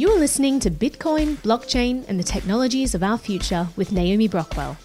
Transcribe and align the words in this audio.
You 0.00 0.08
are 0.12 0.18
listening 0.18 0.60
to 0.60 0.70
Bitcoin, 0.70 1.36
blockchain, 1.42 2.08
and 2.08 2.18
the 2.18 2.24
technologies 2.24 2.94
of 2.94 3.02
our 3.02 3.18
future 3.18 3.68
with 3.76 3.92
Naomi 3.92 4.30
Brockwell. 4.30 4.78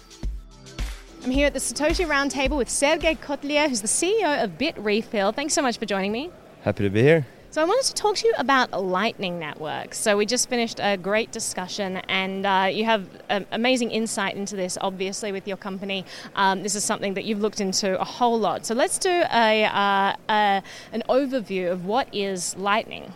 I'm 1.24 1.30
here 1.30 1.46
at 1.46 1.54
the 1.54 1.58
Satoshi 1.58 2.06
Roundtable 2.06 2.58
with 2.58 2.68
Sergej 2.68 3.20
Kotliar, 3.20 3.66
who's 3.66 3.80
the 3.80 3.88
CEO 3.88 4.44
of 4.44 4.58
BitRefill. 4.58 5.34
Thanks 5.34 5.54
so 5.54 5.62
much 5.62 5.78
for 5.78 5.86
joining 5.86 6.12
me. 6.12 6.30
Happy 6.64 6.84
to 6.84 6.90
be 6.90 7.00
here. 7.00 7.26
So, 7.50 7.62
I 7.62 7.64
wanted 7.64 7.86
to 7.86 7.94
talk 7.94 8.16
to 8.16 8.26
you 8.28 8.34
about 8.36 8.78
Lightning 8.78 9.38
Networks. 9.38 9.96
So, 9.96 10.18
we 10.18 10.26
just 10.26 10.50
finished 10.50 10.80
a 10.82 10.98
great 10.98 11.32
discussion, 11.32 11.96
and 12.08 12.44
uh, 12.44 12.68
you 12.70 12.84
have 12.84 13.08
um, 13.30 13.46
amazing 13.52 13.92
insight 13.92 14.36
into 14.36 14.54
this, 14.54 14.76
obviously, 14.82 15.32
with 15.32 15.48
your 15.48 15.56
company. 15.56 16.04
Um, 16.34 16.62
this 16.62 16.74
is 16.74 16.84
something 16.84 17.14
that 17.14 17.24
you've 17.24 17.40
looked 17.40 17.62
into 17.62 17.98
a 17.98 18.04
whole 18.04 18.38
lot. 18.38 18.66
So, 18.66 18.74
let's 18.74 18.98
do 18.98 19.08
a, 19.08 19.64
uh, 19.64 20.12
a 20.28 20.62
an 20.92 21.02
overview 21.08 21.72
of 21.72 21.86
what 21.86 22.14
is 22.14 22.54
Lightning. 22.58 23.14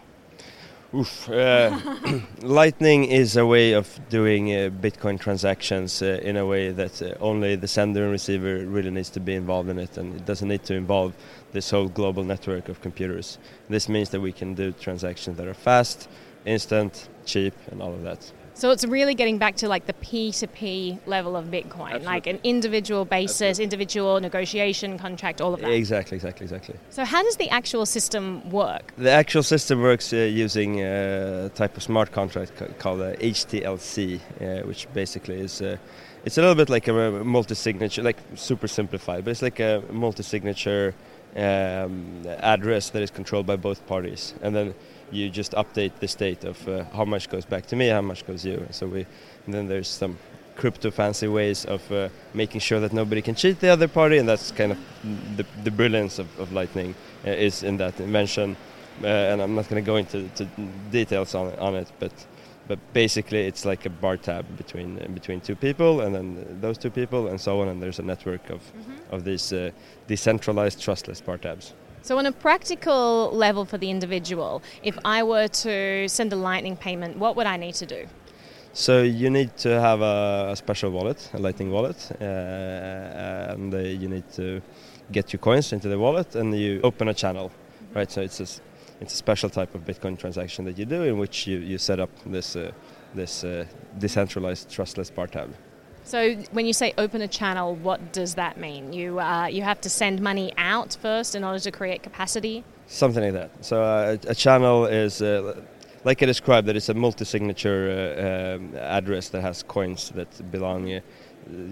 Oof. 0.93 1.31
Uh, 1.31 1.79
Lightning 2.43 3.05
is 3.05 3.37
a 3.37 3.47
way 3.47 3.75
of 3.75 4.01
doing 4.09 4.49
uh, 4.49 4.71
Bitcoin 4.71 5.21
transactions 5.21 6.03
uh, 6.03 6.19
in 6.21 6.37
a 6.37 6.45
way 6.45 6.73
that 6.73 7.01
uh, 7.01 7.15
only 7.21 7.55
the 7.55 7.69
sender 7.69 8.03
and 8.03 8.11
receiver 8.11 8.67
really 8.67 8.91
needs 8.91 9.09
to 9.11 9.21
be 9.21 9.37
involved 9.37 9.69
in 9.69 9.79
it, 9.79 9.97
and 9.97 10.17
it 10.17 10.27
doesn't 10.27 10.49
need 10.49 10.65
to 10.65 10.75
involve 10.75 11.15
this 11.53 11.71
whole 11.71 11.89
global 11.89 12.25
network 12.25 12.69
of 12.69 12.81
computers. 12.81 13.39
This 13.69 13.89
means 13.89 14.11
that 14.11 14.21
we 14.21 14.33
can 14.33 14.55
do 14.55 14.73
transactions 14.73 15.37
that 15.37 15.47
are 15.47 15.55
fast, 15.55 16.09
instant, 16.45 17.09
cheap, 17.25 17.55
and 17.71 17.81
all 17.81 17.93
of 17.93 18.03
that. 18.03 18.33
So 18.61 18.71
it's 18.71 18.85
really 18.85 19.15
getting 19.15 19.39
back 19.39 19.57
to 19.57 19.69
like 19.69 19.87
the 19.87 19.95
P2P 19.95 21.07
level 21.07 21.35
of 21.35 21.47
Bitcoin, 21.47 21.93
Absolutely. 21.93 22.07
like 22.07 22.27
an 22.27 22.41
individual 22.45 23.07
basis, 23.07 23.41
Absolutely. 23.41 23.65
individual 23.65 24.21
negotiation 24.21 24.99
contract, 24.99 25.41
all 25.41 25.55
of 25.55 25.61
that. 25.63 25.71
Exactly, 25.71 26.17
exactly, 26.17 26.45
exactly. 26.45 26.75
So 26.91 27.07
how 27.07 27.23
does 27.23 27.37
the 27.37 27.49
actual 27.49 27.87
system 27.87 28.51
work? 28.51 28.93
The 28.99 29.13
actual 29.13 29.43
system 29.43 29.81
works 29.81 30.13
uh, 30.13 30.17
using 30.17 30.83
a 30.83 31.51
type 31.55 31.75
of 31.79 31.83
smart 31.83 32.13
contract 32.13 32.53
called 32.79 33.01
uh, 33.01 33.15
HTLC, 33.17 34.21
uh, 34.21 34.67
which 34.67 34.93
basically 34.93 35.41
is 35.41 35.63
uh, 35.63 35.79
it's 36.27 36.37
a 36.37 36.43
little 36.43 36.55
bit 36.55 36.69
like 36.69 36.87
a 36.87 36.93
multi-signature, 36.93 38.03
like 38.03 38.19
super 38.35 38.69
simplified, 38.69 39.25
but 39.25 39.31
it's 39.31 39.41
like 39.41 39.59
a 39.59 39.83
multi-signature 39.91 40.95
um, 41.35 42.27
address 42.27 42.91
that 42.91 43.03
is 43.03 43.11
controlled 43.11 43.47
by 43.47 43.57
both 43.57 43.87
parties, 43.87 44.35
and 44.43 44.55
then 44.55 44.75
you 45.11 45.31
just 45.31 45.53
update 45.53 45.93
the 46.01 46.09
state 46.09 46.45
of 46.45 46.69
uh, 46.69 46.85
how 46.93 47.05
much 47.05 47.29
goes 47.29 47.45
back 47.45 47.67
to 47.67 47.77
me, 47.77 47.89
how 47.89 48.03
much 48.03 48.27
goes 48.27 48.45
you. 48.45 48.67
So 48.71 48.87
we, 48.87 49.07
then 49.47 49.67
there's 49.69 49.89
some 49.89 50.19
crypto 50.57 50.91
fancy 50.91 51.29
ways 51.29 51.65
of 51.65 51.91
uh, 51.91 52.09
making 52.35 52.61
sure 52.61 52.81
that 52.81 52.93
nobody 52.93 53.23
can 53.23 53.35
cheat 53.35 53.61
the 53.61 53.69
other 53.69 53.89
party, 53.89 54.19
and 54.19 54.29
that's 54.29 54.51
kind 54.53 54.73
of 54.73 54.79
the, 55.37 55.47
the 55.65 55.71
brilliance 55.71 56.19
of, 56.19 56.27
of 56.39 56.53
Lightning 56.53 56.95
uh, 57.27 57.31
is 57.31 57.63
in 57.63 57.77
that 57.79 57.99
invention. 58.01 58.57
Uh, 59.03 59.07
and 59.07 59.41
I'm 59.41 59.55
not 59.55 59.69
going 59.69 59.83
to 59.83 59.87
go 59.87 59.97
into 59.97 60.29
details 60.91 61.35
on, 61.35 61.55
on 61.59 61.75
it, 61.75 61.91
but 61.99 62.13
but 62.69 62.79
basically 62.93 63.49
it's 63.49 63.65
like 63.65 63.85
a 63.85 63.91
bar 63.91 64.17
tab 64.17 64.45
between 64.57 65.01
uh, 65.03 65.09
between 65.09 65.41
two 65.41 65.57
people, 65.57 66.03
and 66.03 66.15
then 66.15 66.59
those 66.61 66.79
two 66.79 66.91
people, 66.91 67.29
and 67.29 67.41
so 67.41 67.61
on. 67.61 67.69
And 67.69 67.83
there's 67.83 67.99
a 67.99 68.03
network 68.03 68.51
of 68.51 68.61
mm-hmm. 68.61 69.15
of 69.15 69.25
these 69.25 69.53
uh, 69.53 69.71
decentralized 70.07 70.81
trustless 70.81 71.21
bar 71.21 71.39
tabs. 71.39 71.73
So, 72.03 72.19
on 72.19 72.27
a 72.27 72.33
practical 72.33 73.31
level 73.33 73.65
for 73.65 73.79
the 73.79 73.91
individual, 73.91 74.63
if 74.83 74.99
I 75.05 75.23
were 75.23 75.49
to 75.49 76.09
send 76.09 76.33
a 76.33 76.37
Lightning 76.37 76.77
payment, 76.77 77.19
what 77.19 77.37
would 77.37 77.47
I 77.47 77.57
need 77.57 77.75
to 77.75 77.87
do? 77.87 78.07
So 78.73 79.03
you 79.03 79.31
need 79.31 79.57
to 79.59 79.81
have 79.81 80.01
a, 80.01 80.55
special 80.55 80.91
wallet, 80.93 81.29
a 81.35 81.39
Lightning 81.39 81.73
wallet, 81.73 82.09
uh, 82.21 83.53
and 83.53 83.75
uh, 83.75 83.79
you 83.79 84.09
need 84.09 84.31
to 84.35 84.63
get 85.11 85.33
your 85.33 85.41
coins 85.41 85.73
into 85.73 85.89
the 85.89 85.99
wallet, 85.99 86.37
and 86.37 86.57
you 86.57 86.81
open 86.85 87.09
a 87.09 87.15
channel, 87.15 87.49
mm-hmm. 87.49 87.99
right? 87.99 88.11
So 88.11 88.21
it's 88.21 88.39
a, 88.39 88.47
it's 89.01 89.13
a 89.13 89.17
special 89.17 89.51
type 89.51 89.75
of 89.75 89.85
Bitcoin 89.85 90.17
transaction 90.17 90.65
that 90.67 90.79
you 90.79 90.85
do, 90.85 91.03
in 91.03 91.19
which 91.19 91.49
you, 91.49 91.59
you 91.59 91.79
set 91.79 91.99
up 91.99 92.11
this 92.25 92.55
uh, 92.55 92.71
this 93.13 93.43
uh, 93.43 93.65
decentralized 93.99 94.71
trustless 94.71 95.11
bar 95.11 95.27
tab. 95.27 95.53
So 96.11 96.35
when 96.51 96.67
you 96.67 96.73
say 96.73 96.93
open 96.99 97.23
a 97.23 97.29
channel, 97.29 97.77
what 97.77 98.13
does 98.13 98.35
that 98.35 98.59
mean? 98.59 98.93
You 98.93 99.21
uh, 99.21 99.47
you 99.47 99.63
have 99.63 99.81
to 99.83 99.89
send 99.89 100.21
money 100.21 100.53
out 100.59 100.97
first 101.01 101.37
in 101.37 101.45
order 101.45 101.61
to 101.61 101.71
create 101.71 102.03
capacity. 102.03 102.65
Something 102.89 103.23
like 103.23 103.35
that. 103.35 103.51
So 103.65 103.83
uh, 103.83 104.17
a 104.27 104.35
channel 104.35 104.87
is. 104.87 105.23
Uh, 105.23 105.63
like 106.03 106.23
I 106.23 106.27
described, 106.27 106.67
that 106.67 106.77
it's 106.77 106.89
a 106.89 106.95
multi-signature 106.95 107.83
uh, 107.93 108.57
um, 108.57 108.75
address 108.75 109.29
that 109.29 109.43
has 109.43 109.63
coins 109.63 110.11
that 110.15 110.51
belong, 110.51 110.89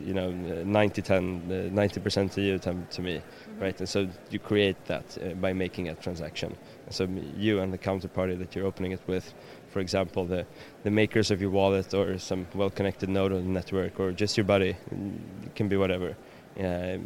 you 0.05 0.15
know, 0.15 0.31
90 0.31 1.03
10, 1.03 1.72
90% 1.72 2.25
uh, 2.25 2.28
to 2.34 2.41
you, 2.41 2.59
10 2.59 2.87
to 2.91 3.03
me, 3.03 3.16
mm-hmm. 3.16 3.62
right? 3.62 3.78
And 3.78 3.89
so 3.89 4.09
you 4.31 4.39
create 4.39 4.83
that 4.87 5.41
by 5.41 5.53
making 5.53 5.89
a 5.89 5.94
transaction. 5.94 6.56
And 6.87 6.94
so 6.94 7.09
you 7.37 7.61
and 7.61 7.72
the 7.72 7.78
counterparty 7.78 8.38
that 8.38 8.55
you're 8.55 8.67
opening 8.67 8.93
it 8.93 9.00
with 9.06 9.34
for 9.71 9.81
example, 9.81 10.25
the, 10.25 10.47
the 10.83 10.91
makers 10.91 11.31
of 11.31 11.41
your 11.41 11.50
wallet 11.50 11.94
or 11.94 12.19
some 12.19 12.47
well 12.55 12.71
connected 12.71 13.09
node 13.09 13.33
on 13.33 13.44
the 13.44 13.50
network 13.50 14.00
or 14.00 14.12
just 14.12 14.37
your 14.37 14.44
buddy, 14.44 14.71
it 14.71 15.55
can 15.55 15.69
be 15.69 15.77
whatever. 15.77 16.17
Uh, 16.59 16.99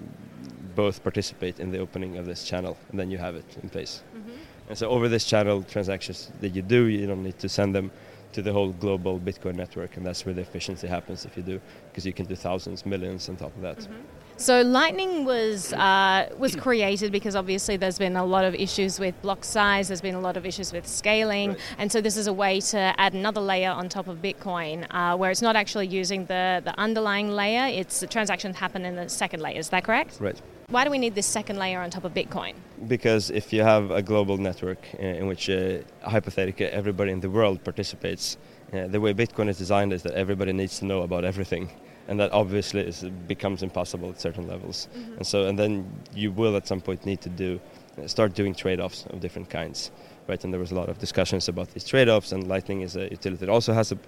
both 0.74 1.02
participate 1.02 1.60
in 1.60 1.70
the 1.70 1.78
opening 1.78 2.16
of 2.16 2.24
this 2.24 2.44
channel 2.44 2.78
and 2.90 2.98
then 2.98 3.10
you 3.10 3.18
have 3.18 3.34
it 3.34 3.44
in 3.62 3.68
place. 3.68 4.02
Mm-hmm. 4.16 4.30
And 4.68 4.78
so, 4.78 4.88
over 4.88 5.08
this 5.08 5.24
channel, 5.24 5.62
transactions 5.62 6.30
that 6.40 6.54
you 6.54 6.62
do, 6.62 6.86
you 6.86 7.06
don't 7.06 7.22
need 7.22 7.38
to 7.40 7.48
send 7.48 7.74
them 7.74 7.90
to 8.32 8.40
the 8.40 8.52
whole 8.52 8.72
global 8.72 9.20
Bitcoin 9.20 9.56
network, 9.56 9.98
and 9.98 10.06
that's 10.06 10.24
where 10.24 10.34
the 10.34 10.40
efficiency 10.40 10.86
happens 10.86 11.26
if 11.26 11.36
you 11.36 11.42
do, 11.42 11.60
because 11.92 12.06
you 12.06 12.12
can 12.12 12.24
do 12.24 12.34
thousands, 12.34 12.86
millions 12.86 13.28
on 13.28 13.36
top 13.36 13.54
of 13.54 13.62
that. 13.62 13.78
Mm-hmm. 13.78 13.92
So 14.38 14.62
Lightning 14.62 15.24
was 15.24 15.72
uh, 15.72 16.28
was 16.36 16.56
created 16.56 17.12
because 17.12 17.36
obviously 17.36 17.76
there's 17.76 17.98
been 17.98 18.16
a 18.16 18.24
lot 18.24 18.44
of 18.44 18.54
issues 18.54 18.98
with 18.98 19.14
block 19.22 19.44
size, 19.44 19.88
there's 19.88 20.00
been 20.00 20.14
a 20.14 20.20
lot 20.20 20.36
of 20.36 20.44
issues 20.44 20.72
with 20.72 20.86
scaling, 20.86 21.50
right. 21.50 21.60
and 21.78 21.92
so 21.92 22.00
this 22.00 22.16
is 22.16 22.26
a 22.26 22.32
way 22.32 22.60
to 22.60 22.94
add 22.98 23.12
another 23.12 23.40
layer 23.40 23.70
on 23.70 23.88
top 23.88 24.08
of 24.08 24.16
Bitcoin, 24.18 24.86
uh, 24.90 25.16
where 25.16 25.30
it's 25.30 25.42
not 25.42 25.54
actually 25.54 25.86
using 25.86 26.26
the 26.26 26.60
the 26.64 26.74
underlying 26.76 27.30
layer; 27.30 27.66
it's 27.68 28.00
the 28.00 28.06
transactions 28.06 28.56
happen 28.56 28.84
in 28.84 28.96
the 28.96 29.08
second 29.08 29.40
layer. 29.40 29.58
Is 29.58 29.68
that 29.68 29.84
correct? 29.84 30.18
Right. 30.18 30.40
Why 30.68 30.84
do 30.84 30.90
we 30.90 30.98
need 30.98 31.14
this 31.14 31.26
second 31.26 31.58
layer 31.58 31.80
on 31.80 31.90
top 31.90 32.04
of 32.04 32.14
Bitcoin? 32.14 32.54
Because 32.88 33.30
if 33.30 33.52
you 33.52 33.62
have 33.62 33.90
a 33.90 34.02
global 34.02 34.38
network 34.38 34.82
uh, 34.98 35.02
in 35.02 35.26
which 35.26 35.50
uh, 35.50 35.80
hypothetically 36.02 36.66
everybody 36.66 37.12
in 37.12 37.20
the 37.20 37.30
world 37.30 37.62
participates, 37.62 38.38
uh, 38.72 38.86
the 38.86 39.00
way 39.00 39.12
Bitcoin 39.12 39.48
is 39.48 39.58
designed 39.58 39.92
is 39.92 40.02
that 40.02 40.14
everybody 40.14 40.52
needs 40.52 40.78
to 40.78 40.86
know 40.86 41.02
about 41.02 41.24
everything 41.24 41.70
and 42.08 42.18
that 42.20 42.32
obviously 42.32 42.80
is, 42.80 43.04
becomes 43.26 43.62
impossible 43.62 44.10
at 44.10 44.20
certain 44.20 44.46
levels. 44.46 44.88
Mm-hmm. 44.96 45.12
And 45.18 45.26
so, 45.26 45.46
and 45.46 45.58
then 45.58 45.90
you 46.14 46.32
will 46.32 46.56
at 46.56 46.66
some 46.66 46.80
point 46.80 47.06
need 47.06 47.20
to 47.20 47.28
do 47.28 47.60
uh, 47.98 48.06
start 48.06 48.34
doing 48.34 48.54
trade-offs 48.54 49.06
of 49.10 49.20
different 49.20 49.50
kinds, 49.50 49.90
right? 50.28 50.42
And 50.44 50.52
there 50.52 50.60
was 50.60 50.72
a 50.72 50.74
lot 50.74 50.88
of 50.88 50.98
discussions 50.98 51.48
about 51.48 51.68
these 51.74 51.84
trade-offs, 51.84 52.32
and 52.32 52.48
Lightning 52.48 52.82
is 52.82 52.96
a 52.96 53.10
utility 53.10 53.46
that 53.46 53.48
also 53.48 53.72
has 53.72 53.92
a, 53.92 53.98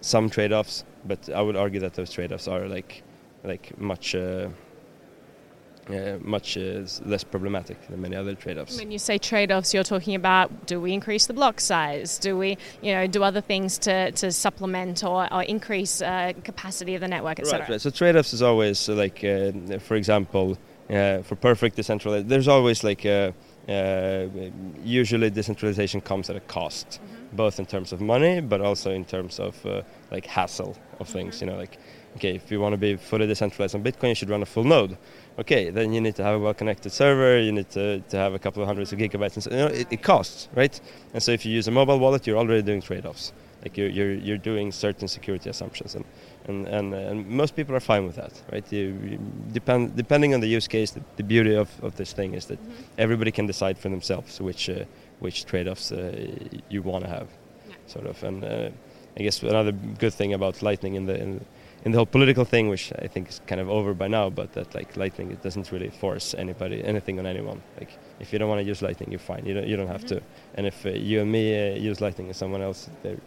some 0.00 0.30
trade-offs, 0.30 0.84
but 1.04 1.28
I 1.30 1.40
would 1.40 1.56
argue 1.56 1.80
that 1.80 1.94
those 1.94 2.10
trade-offs 2.10 2.48
are 2.48 2.66
like 2.66 3.02
like 3.44 3.78
much. 3.78 4.14
Uh, 4.14 4.48
uh, 5.90 6.18
much 6.20 6.56
uh, 6.56 6.84
less 7.04 7.24
problematic 7.24 7.80
than 7.88 8.00
many 8.00 8.16
other 8.16 8.34
trade-offs. 8.34 8.78
When 8.78 8.90
you 8.90 8.98
say 8.98 9.18
trade-offs, 9.18 9.72
you're 9.72 9.84
talking 9.84 10.14
about 10.14 10.66
do 10.66 10.80
we 10.80 10.92
increase 10.92 11.26
the 11.26 11.32
block 11.32 11.60
size? 11.60 12.18
Do 12.18 12.36
we, 12.36 12.58
you 12.82 12.92
know, 12.94 13.06
do 13.06 13.22
other 13.22 13.40
things 13.40 13.78
to, 13.78 14.12
to 14.12 14.30
supplement 14.32 15.02
or, 15.04 15.32
or 15.32 15.42
increase 15.42 16.02
uh, 16.02 16.32
capacity 16.44 16.94
of 16.94 17.00
the 17.00 17.08
network, 17.08 17.40
etc. 17.40 17.60
Right, 17.60 17.68
right. 17.70 17.80
So 17.80 17.90
trade-offs 17.90 18.32
is 18.32 18.42
always 18.42 18.88
like, 18.88 19.24
uh, 19.24 19.78
for 19.78 19.96
example, 19.96 20.58
uh, 20.90 21.22
for 21.22 21.36
perfect 21.36 21.76
decentralization, 21.76 22.28
there's 22.28 22.48
always 22.48 22.82
like 22.84 23.04
uh, 23.04 23.32
usually 24.82 25.30
decentralization 25.30 26.00
comes 26.00 26.30
at 26.30 26.36
a 26.36 26.40
cost, 26.40 26.88
mm-hmm. 26.88 27.17
Both 27.32 27.58
in 27.58 27.66
terms 27.66 27.92
of 27.92 28.00
money, 28.00 28.40
but 28.40 28.60
also 28.60 28.90
in 28.90 29.04
terms 29.04 29.38
of 29.38 29.54
like 30.10 30.26
hassle 30.26 30.76
of 31.00 31.08
things. 31.08 31.40
You 31.40 31.48
know, 31.48 31.56
like 31.56 31.78
okay, 32.16 32.34
if 32.34 32.50
you 32.50 32.60
want 32.60 32.72
to 32.72 32.78
be 32.78 32.96
fully 32.96 33.26
decentralized 33.26 33.74
on 33.74 33.82
Bitcoin, 33.82 34.10
you 34.10 34.14
should 34.14 34.30
run 34.30 34.42
a 34.42 34.46
full 34.46 34.64
node 34.64 34.96
okay, 35.38 35.70
then 35.70 35.92
you 35.92 36.00
need 36.00 36.16
to 36.16 36.24
have 36.24 36.34
a 36.34 36.38
well-connected 36.38 36.90
server, 36.90 37.40
you 37.40 37.52
need 37.52 37.70
to, 37.70 38.00
to 38.00 38.16
have 38.16 38.34
a 38.34 38.38
couple 38.38 38.60
of 38.60 38.66
hundreds 38.66 38.92
of 38.92 38.98
gigabytes, 38.98 39.34
and 39.34 39.44
so, 39.44 39.50
you 39.50 39.56
know, 39.56 39.66
it, 39.66 39.86
it, 39.90 40.02
costs, 40.02 40.48
right? 40.54 40.80
And 41.14 41.22
so 41.22 41.30
if 41.30 41.46
you 41.46 41.52
use 41.52 41.68
a 41.68 41.70
mobile 41.70 41.98
wallet, 41.98 42.26
you're 42.26 42.36
already 42.36 42.62
doing 42.62 42.82
trade-offs. 42.82 43.32
Like 43.62 43.76
you're, 43.76 43.88
you're, 43.88 44.14
you're 44.14 44.38
doing 44.38 44.70
certain 44.72 45.08
security 45.08 45.48
assumptions, 45.50 45.94
and, 45.94 46.04
and, 46.46 46.66
and, 46.66 46.94
and 46.94 47.26
most 47.26 47.54
people 47.54 47.74
are 47.74 47.80
fine 47.80 48.04
with 48.04 48.16
that, 48.16 48.40
right? 48.52 48.64
You, 48.72 48.98
you 49.04 49.18
depend, 49.52 49.96
depending 49.96 50.34
on 50.34 50.40
the 50.40 50.48
use 50.48 50.66
case, 50.66 50.90
the, 50.90 51.02
the 51.16 51.24
beauty 51.24 51.54
of, 51.54 51.70
of 51.82 51.96
this 51.96 52.12
thing 52.12 52.34
is 52.34 52.46
that 52.46 52.60
mm-hmm. 52.60 52.82
everybody 52.98 53.30
can 53.30 53.46
decide 53.46 53.78
for 53.78 53.88
themselves 53.88 54.40
which, 54.40 54.68
uh, 54.68 54.84
which 55.20 55.44
trade-offs 55.44 55.92
uh, 55.92 56.26
you 56.68 56.82
want 56.82 57.04
to 57.04 57.10
have, 57.10 57.28
yeah. 57.68 57.74
sort 57.86 58.06
of. 58.06 58.22
And 58.22 58.44
uh, 58.44 58.70
I 59.18 59.22
guess 59.22 59.42
another 59.42 59.72
good 59.72 60.14
thing 60.14 60.32
about 60.32 60.62
Lightning 60.62 60.94
in 60.94 61.06
the 61.06 61.20
in, 61.20 61.44
in 61.84 61.92
the 61.92 61.98
whole 61.98 62.06
political 62.06 62.44
thing, 62.44 62.68
which 62.68 62.92
I 62.98 63.06
think 63.06 63.28
is 63.28 63.40
kind 63.46 63.60
of 63.60 63.68
over 63.68 63.94
by 63.94 64.08
now, 64.08 64.30
but 64.30 64.52
that 64.52 64.74
like 64.74 64.96
Lightning, 64.96 65.30
it 65.30 65.42
doesn't 65.42 65.72
really 65.72 65.90
force 65.90 66.34
anybody 66.34 66.84
anything 66.84 67.18
on 67.18 67.26
anyone. 67.26 67.62
Like 67.78 67.90
if 68.20 68.32
you 68.32 68.38
don't 68.38 68.48
want 68.48 68.60
to 68.60 68.66
use 68.66 68.82
Lightning, 68.82 69.10
you're 69.10 69.18
fine. 69.18 69.44
You 69.44 69.54
don't 69.54 69.66
you 69.66 69.76
don't 69.76 69.88
have 69.88 70.04
mm-hmm. 70.04 70.18
to. 70.18 70.22
And 70.54 70.66
if 70.66 70.86
uh, 70.86 70.90
you 70.90 71.20
and 71.20 71.30
me 71.30 71.72
uh, 71.72 71.76
use 71.76 72.00
Lightning 72.00 72.28
and 72.28 72.36
someone 72.36 72.62
else, 72.62 72.88
they're 73.02 73.18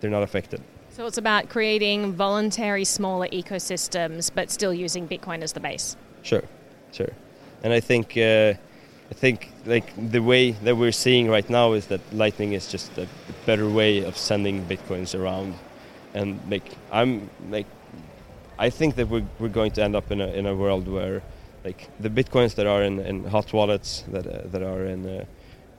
they're 0.00 0.10
not 0.10 0.22
affected. 0.22 0.60
So 0.90 1.06
it's 1.06 1.18
about 1.18 1.48
creating 1.48 2.12
voluntary 2.14 2.84
smaller 2.84 3.28
ecosystems, 3.28 4.30
but 4.34 4.50
still 4.50 4.74
using 4.74 5.06
Bitcoin 5.06 5.42
as 5.42 5.52
the 5.52 5.60
base. 5.60 5.96
Sure, 6.22 6.42
sure. 6.92 7.12
And 7.62 7.72
I 7.72 7.80
think 7.80 8.16
uh, 8.16 8.54
I 9.10 9.14
think 9.14 9.50
like 9.66 9.92
the 10.10 10.20
way 10.20 10.52
that 10.52 10.76
we're 10.76 10.92
seeing 10.92 11.28
right 11.28 11.48
now 11.50 11.72
is 11.72 11.86
that 11.86 12.00
Lightning 12.12 12.52
is 12.52 12.68
just 12.68 12.96
a 12.98 13.06
better 13.46 13.68
way 13.68 14.04
of 14.04 14.16
sending 14.16 14.64
bitcoins 14.66 15.18
around, 15.18 15.54
and 16.14 16.38
like 16.48 16.68
I'm 16.92 17.28
like 17.50 17.66
I 18.58 18.70
think 18.70 18.94
that 18.96 19.08
we're, 19.08 19.26
we're 19.38 19.48
going 19.48 19.72
to 19.72 19.82
end 19.82 19.96
up 19.96 20.10
in 20.12 20.20
a 20.20 20.28
in 20.28 20.46
a 20.46 20.54
world 20.54 20.86
where 20.86 21.22
like 21.64 21.88
the 21.98 22.08
bitcoins 22.08 22.54
that 22.54 22.66
are 22.66 22.82
in, 22.82 23.00
in 23.00 23.24
hot 23.24 23.52
wallets 23.52 24.04
that 24.12 24.26
uh, 24.26 24.42
that 24.52 24.62
are 24.62 24.84
in 24.86 25.04
uh, 25.06 25.24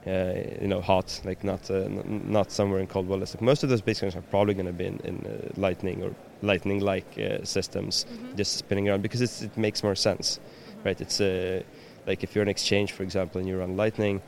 uh, 0.06 0.34
you 0.60 0.68
know 0.68 0.80
hot 0.82 1.20
like 1.24 1.42
not 1.42 1.70
uh, 1.70 1.74
n- 1.74 2.24
not 2.28 2.52
somewhere 2.52 2.80
in 2.80 2.86
cold 2.86 3.08
wallets. 3.08 3.34
Like 3.34 3.42
most 3.42 3.62
of 3.64 3.70
those 3.70 3.82
bitcoins 3.82 4.14
are 4.14 4.22
probably 4.22 4.54
going 4.54 4.66
to 4.66 4.72
be 4.72 4.86
in, 4.86 5.00
in 5.04 5.16
uh, 5.26 5.48
Lightning 5.60 6.02
or 6.04 6.14
Lightning 6.42 6.80
like 6.80 7.06
uh, 7.18 7.44
systems, 7.44 8.04
Mhm. 8.04 8.36
just 8.36 8.56
spinning 8.58 8.88
around 8.90 9.02
because 9.02 9.22
it's, 9.22 9.40
it 9.42 9.56
makes 9.56 9.82
more 9.82 9.94
sense, 9.96 10.38
right? 10.84 11.00
It's 11.00 11.20
uh, 11.20 11.62
like 12.06 12.22
if 12.24 12.34
you're 12.34 12.42
an 12.42 12.48
exchange, 12.48 12.92
for 12.92 13.02
example, 13.02 13.38
and 13.38 13.48
you 13.48 13.58
run 13.58 13.76
Lightning, 13.76 14.20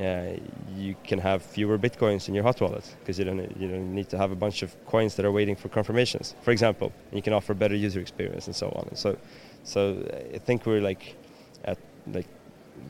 uh, 0.00 0.32
you 0.76 0.96
can 1.04 1.18
have 1.18 1.42
fewer 1.42 1.78
bitcoins 1.78 2.28
in 2.28 2.34
your 2.34 2.42
hot 2.42 2.60
wallet 2.60 2.96
because 3.00 3.18
you 3.18 3.24
don't 3.24 3.56
you 3.60 3.68
don't 3.68 3.94
need 3.94 4.08
to 4.08 4.18
have 4.18 4.32
a 4.32 4.34
bunch 4.34 4.62
of 4.62 4.74
coins 4.86 5.14
that 5.16 5.24
are 5.24 5.32
waiting 5.32 5.54
for 5.54 5.68
confirmations, 5.68 6.34
for 6.42 6.50
example. 6.50 6.92
And 7.10 7.18
you 7.18 7.22
can 7.22 7.32
offer 7.32 7.54
better 7.54 7.74
user 7.74 8.00
experience 8.00 8.46
and 8.46 8.56
so 8.56 8.68
on. 8.70 8.88
And 8.88 8.98
so, 8.98 9.16
so 9.64 10.02
I 10.34 10.38
think 10.38 10.66
we're 10.66 10.80
like 10.80 11.16
at 11.64 11.78
like 12.06 12.26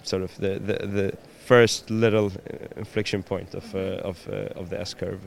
sort 0.03 0.23
of 0.23 0.37
the 0.39 0.59
the, 0.59 0.87
the 0.87 1.17
first 1.45 1.91
little 1.91 2.27
uh, 2.27 2.57
inflection 2.77 3.23
point 3.23 3.55
of 3.55 3.75
uh, 3.75 4.11
of 4.11 4.29
uh, 4.29 4.61
of 4.61 4.71
the 4.71 4.81
S 4.81 4.95
curve. 4.95 5.21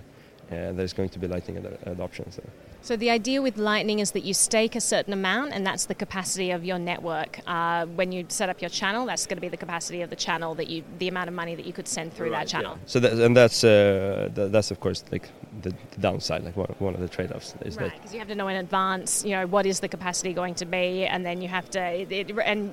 Uh, 0.51 0.71
there's 0.71 0.93
going 0.93 1.09
to 1.09 1.19
be 1.19 1.27
Lightning 1.27 1.57
ad- 1.57 1.79
adoption. 1.85 2.31
So. 2.31 2.41
So 2.85 2.95
the 2.95 3.09
idea 3.09 3.41
with 3.41 3.57
Lightning 3.57 3.97
is 3.97 4.11
that 4.11 4.25
you 4.25 4.35
stake 4.35 4.75
a 4.75 4.79
certain 4.79 5.11
amount, 5.11 5.53
and 5.53 5.65
that's 5.65 5.85
the 5.85 5.95
capacity 5.95 6.51
of 6.51 6.63
your 6.63 6.77
network. 6.77 7.39
Uh, 7.47 7.87
when 7.87 8.11
you 8.11 8.27
set 8.29 8.47
up 8.47 8.61
your 8.61 8.69
channel, 8.69 9.07
that's 9.07 9.25
going 9.25 9.37
to 9.37 9.41
be 9.41 9.47
the 9.47 9.57
capacity 9.57 10.03
of 10.03 10.11
the 10.11 10.15
channel 10.15 10.53
that 10.53 10.69
you, 10.69 10.83
the 10.99 11.07
amount 11.07 11.27
of 11.27 11.33
money 11.33 11.55
that 11.55 11.65
you 11.65 11.73
could 11.73 11.87
send 11.87 12.13
through 12.13 12.29
that 12.29 12.47
channel. 12.47 12.73
yeah. 12.73 12.83
So 12.85 12.99
that, 12.99 13.13
and 13.13 13.35
that's 13.35 13.63
uh, 13.63 14.29
th- 14.35 14.51
that's 14.51 14.69
of 14.69 14.79
course 14.81 15.03
like 15.11 15.29
the, 15.63 15.71
the 15.71 15.99
downside, 15.99 16.43
like 16.43 16.55
one, 16.55 16.67
one 16.77 16.93
of 16.93 17.01
the 17.01 17.07
trade-offs 17.07 17.55
is 17.61 17.75
Right, 17.75 17.91
because 17.91 18.13
you 18.13 18.19
have 18.19 18.27
to 18.27 18.35
know 18.35 18.49
in 18.49 18.57
advance, 18.57 19.25
you 19.25 19.31
know, 19.31 19.47
what 19.47 19.65
is 19.65 19.79
the 19.79 19.87
capacity 19.87 20.31
going 20.31 20.53
to 20.53 20.65
be, 20.65 21.07
and 21.07 21.25
then 21.25 21.41
you 21.41 21.47
have 21.47 21.67
to. 21.71 21.81
It, 21.81 22.11
it, 22.11 22.37
and 22.37 22.71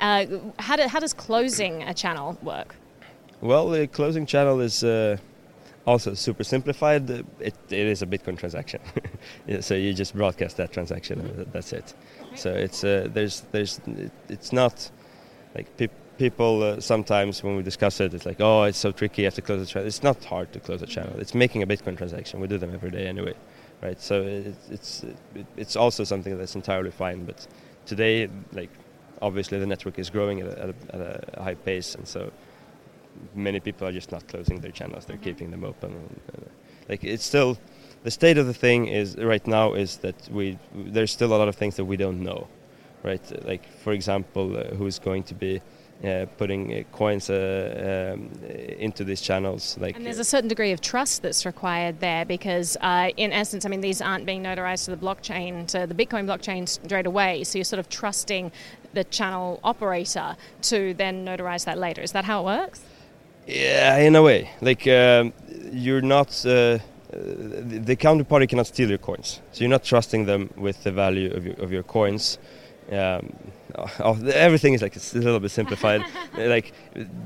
uh, 0.00 0.26
how, 0.58 0.74
do, 0.74 0.88
how 0.88 0.98
does 0.98 1.12
closing 1.12 1.84
a 1.84 1.94
channel 1.94 2.36
work? 2.42 2.74
well, 3.40 3.68
the 3.68 3.86
closing 3.86 4.26
channel 4.26 4.58
is 4.58 4.82
uh, 4.82 5.18
also 5.86 6.14
super 6.14 6.44
simplified. 6.44 7.08
It, 7.08 7.26
it 7.40 7.86
is 7.86 8.02
a 8.02 8.06
Bitcoin 8.06 8.36
transaction, 8.38 8.80
so 9.60 9.74
you 9.74 9.94
just 9.94 10.14
broadcast 10.14 10.56
that 10.56 10.72
transaction, 10.72 11.20
and 11.20 11.46
that's 11.52 11.72
it. 11.72 11.94
So 12.34 12.52
it's 12.52 12.84
uh, 12.84 13.08
there's 13.12 13.42
there's 13.52 13.80
it's 14.28 14.52
not 14.52 14.90
like 15.54 15.74
peop 15.76 15.92
people 16.18 16.62
uh, 16.62 16.80
sometimes 16.80 17.42
when 17.42 17.56
we 17.56 17.62
discuss 17.62 18.00
it, 18.00 18.14
it's 18.14 18.26
like 18.26 18.40
oh 18.40 18.64
it's 18.64 18.78
so 18.78 18.90
tricky, 18.90 19.22
you 19.22 19.26
have 19.26 19.34
to 19.34 19.42
close 19.42 19.60
the 19.60 19.66
channel. 19.66 19.86
It's 19.86 20.02
not 20.02 20.24
hard 20.24 20.52
to 20.52 20.60
close 20.60 20.82
a 20.82 20.86
channel. 20.86 21.18
It's 21.18 21.34
making 21.34 21.62
a 21.62 21.66
Bitcoin 21.66 21.96
transaction. 21.96 22.40
We 22.40 22.48
do 22.48 22.58
them 22.58 22.74
every 22.74 22.90
day 22.90 23.06
anyway, 23.06 23.34
right? 23.82 24.00
So 24.00 24.22
it, 24.22 24.56
it's 24.70 25.04
it, 25.34 25.46
it's 25.56 25.76
also 25.76 26.04
something 26.04 26.36
that's 26.36 26.54
entirely 26.54 26.90
fine. 26.90 27.24
But 27.24 27.46
today, 27.86 28.28
like 28.52 28.70
obviously 29.22 29.58
the 29.58 29.66
network 29.66 29.98
is 29.98 30.10
growing 30.10 30.40
at 30.40 30.46
a, 30.48 30.62
at 30.62 30.68
a, 30.68 30.74
at 30.94 31.38
a 31.38 31.42
high 31.42 31.54
pace, 31.54 31.94
and 31.94 32.06
so 32.06 32.32
many 33.34 33.60
people 33.60 33.86
are 33.86 33.92
just 33.92 34.12
not 34.12 34.26
closing 34.28 34.60
their 34.60 34.70
channels. 34.70 35.06
They're 35.06 35.16
keeping 35.16 35.50
them 35.50 35.64
open. 35.64 35.92
Uh, 36.32 36.48
like 36.88 37.04
it's 37.04 37.24
still 37.24 37.58
the 38.04 38.10
state 38.10 38.38
of 38.38 38.46
the 38.46 38.54
thing 38.54 38.86
is 38.86 39.16
right 39.16 39.46
now 39.46 39.74
is 39.74 39.96
that 39.98 40.28
we 40.30 40.58
there's 40.74 41.10
still 41.10 41.34
a 41.34 41.38
lot 41.38 41.48
of 41.48 41.56
things 41.56 41.76
that 41.76 41.84
we 41.84 41.96
don't 41.96 42.22
know, 42.22 42.48
right? 43.02 43.44
Like 43.44 43.66
for 43.82 43.92
example, 43.92 44.56
uh, 44.56 44.74
who's 44.74 44.98
going 44.98 45.24
to 45.24 45.34
be 45.34 45.60
uh, 46.04 46.26
putting 46.36 46.74
uh, 46.74 46.82
coins 46.92 47.30
uh, 47.30 48.12
um, 48.14 48.30
into 48.78 49.02
these 49.02 49.20
channels? 49.20 49.78
Like 49.80 49.96
And 49.96 50.04
there's 50.04 50.18
a 50.18 50.24
certain 50.24 50.48
degree 50.48 50.72
of 50.72 50.80
trust 50.80 51.22
that's 51.22 51.46
required 51.46 52.00
there 52.00 52.24
because, 52.24 52.76
uh, 52.80 53.10
in 53.16 53.32
essence, 53.32 53.64
I 53.64 53.70
mean, 53.70 53.80
these 53.80 54.02
aren't 54.02 54.26
being 54.26 54.42
notarized 54.42 54.84
to 54.84 54.90
the 54.94 54.98
blockchain, 54.98 55.66
to 55.68 55.86
the 55.86 55.94
Bitcoin 55.94 56.26
blockchain 56.26 56.68
straight 56.68 57.06
away. 57.06 57.44
So 57.44 57.58
you're 57.58 57.64
sort 57.64 57.80
of 57.80 57.88
trusting 57.88 58.52
the 58.92 59.04
channel 59.04 59.58
operator 59.64 60.36
to 60.62 60.94
then 60.94 61.24
notarize 61.24 61.64
that 61.64 61.78
later. 61.78 62.02
Is 62.02 62.12
that 62.12 62.26
how 62.26 62.42
it 62.42 62.44
works? 62.44 62.82
Yeah, 63.46 63.98
in 63.98 64.16
a 64.16 64.22
way. 64.22 64.50
Like 64.60 64.86
um, 64.88 65.32
you're 65.72 66.02
not. 66.02 66.44
Uh, 66.44 66.50
uh, 66.50 66.78
the, 67.12 67.78
the 67.84 67.96
counterparty 67.96 68.48
cannot 68.48 68.66
steal 68.66 68.88
your 68.88 68.98
coins, 68.98 69.40
so 69.52 69.60
you're 69.60 69.70
not 69.70 69.84
trusting 69.84 70.26
them 70.26 70.50
with 70.56 70.82
the 70.82 70.90
value 70.90 71.32
of 71.32 71.46
your, 71.46 71.54
of 71.56 71.70
your 71.72 71.84
coins. 71.84 72.38
Um, 72.90 73.32
oh, 74.00 74.18
everything 74.32 74.74
is 74.74 74.82
like 74.82 74.96
it's 74.96 75.14
a 75.14 75.18
little 75.18 75.40
bit 75.40 75.50
simplified. 75.50 76.04
Like 76.36 76.72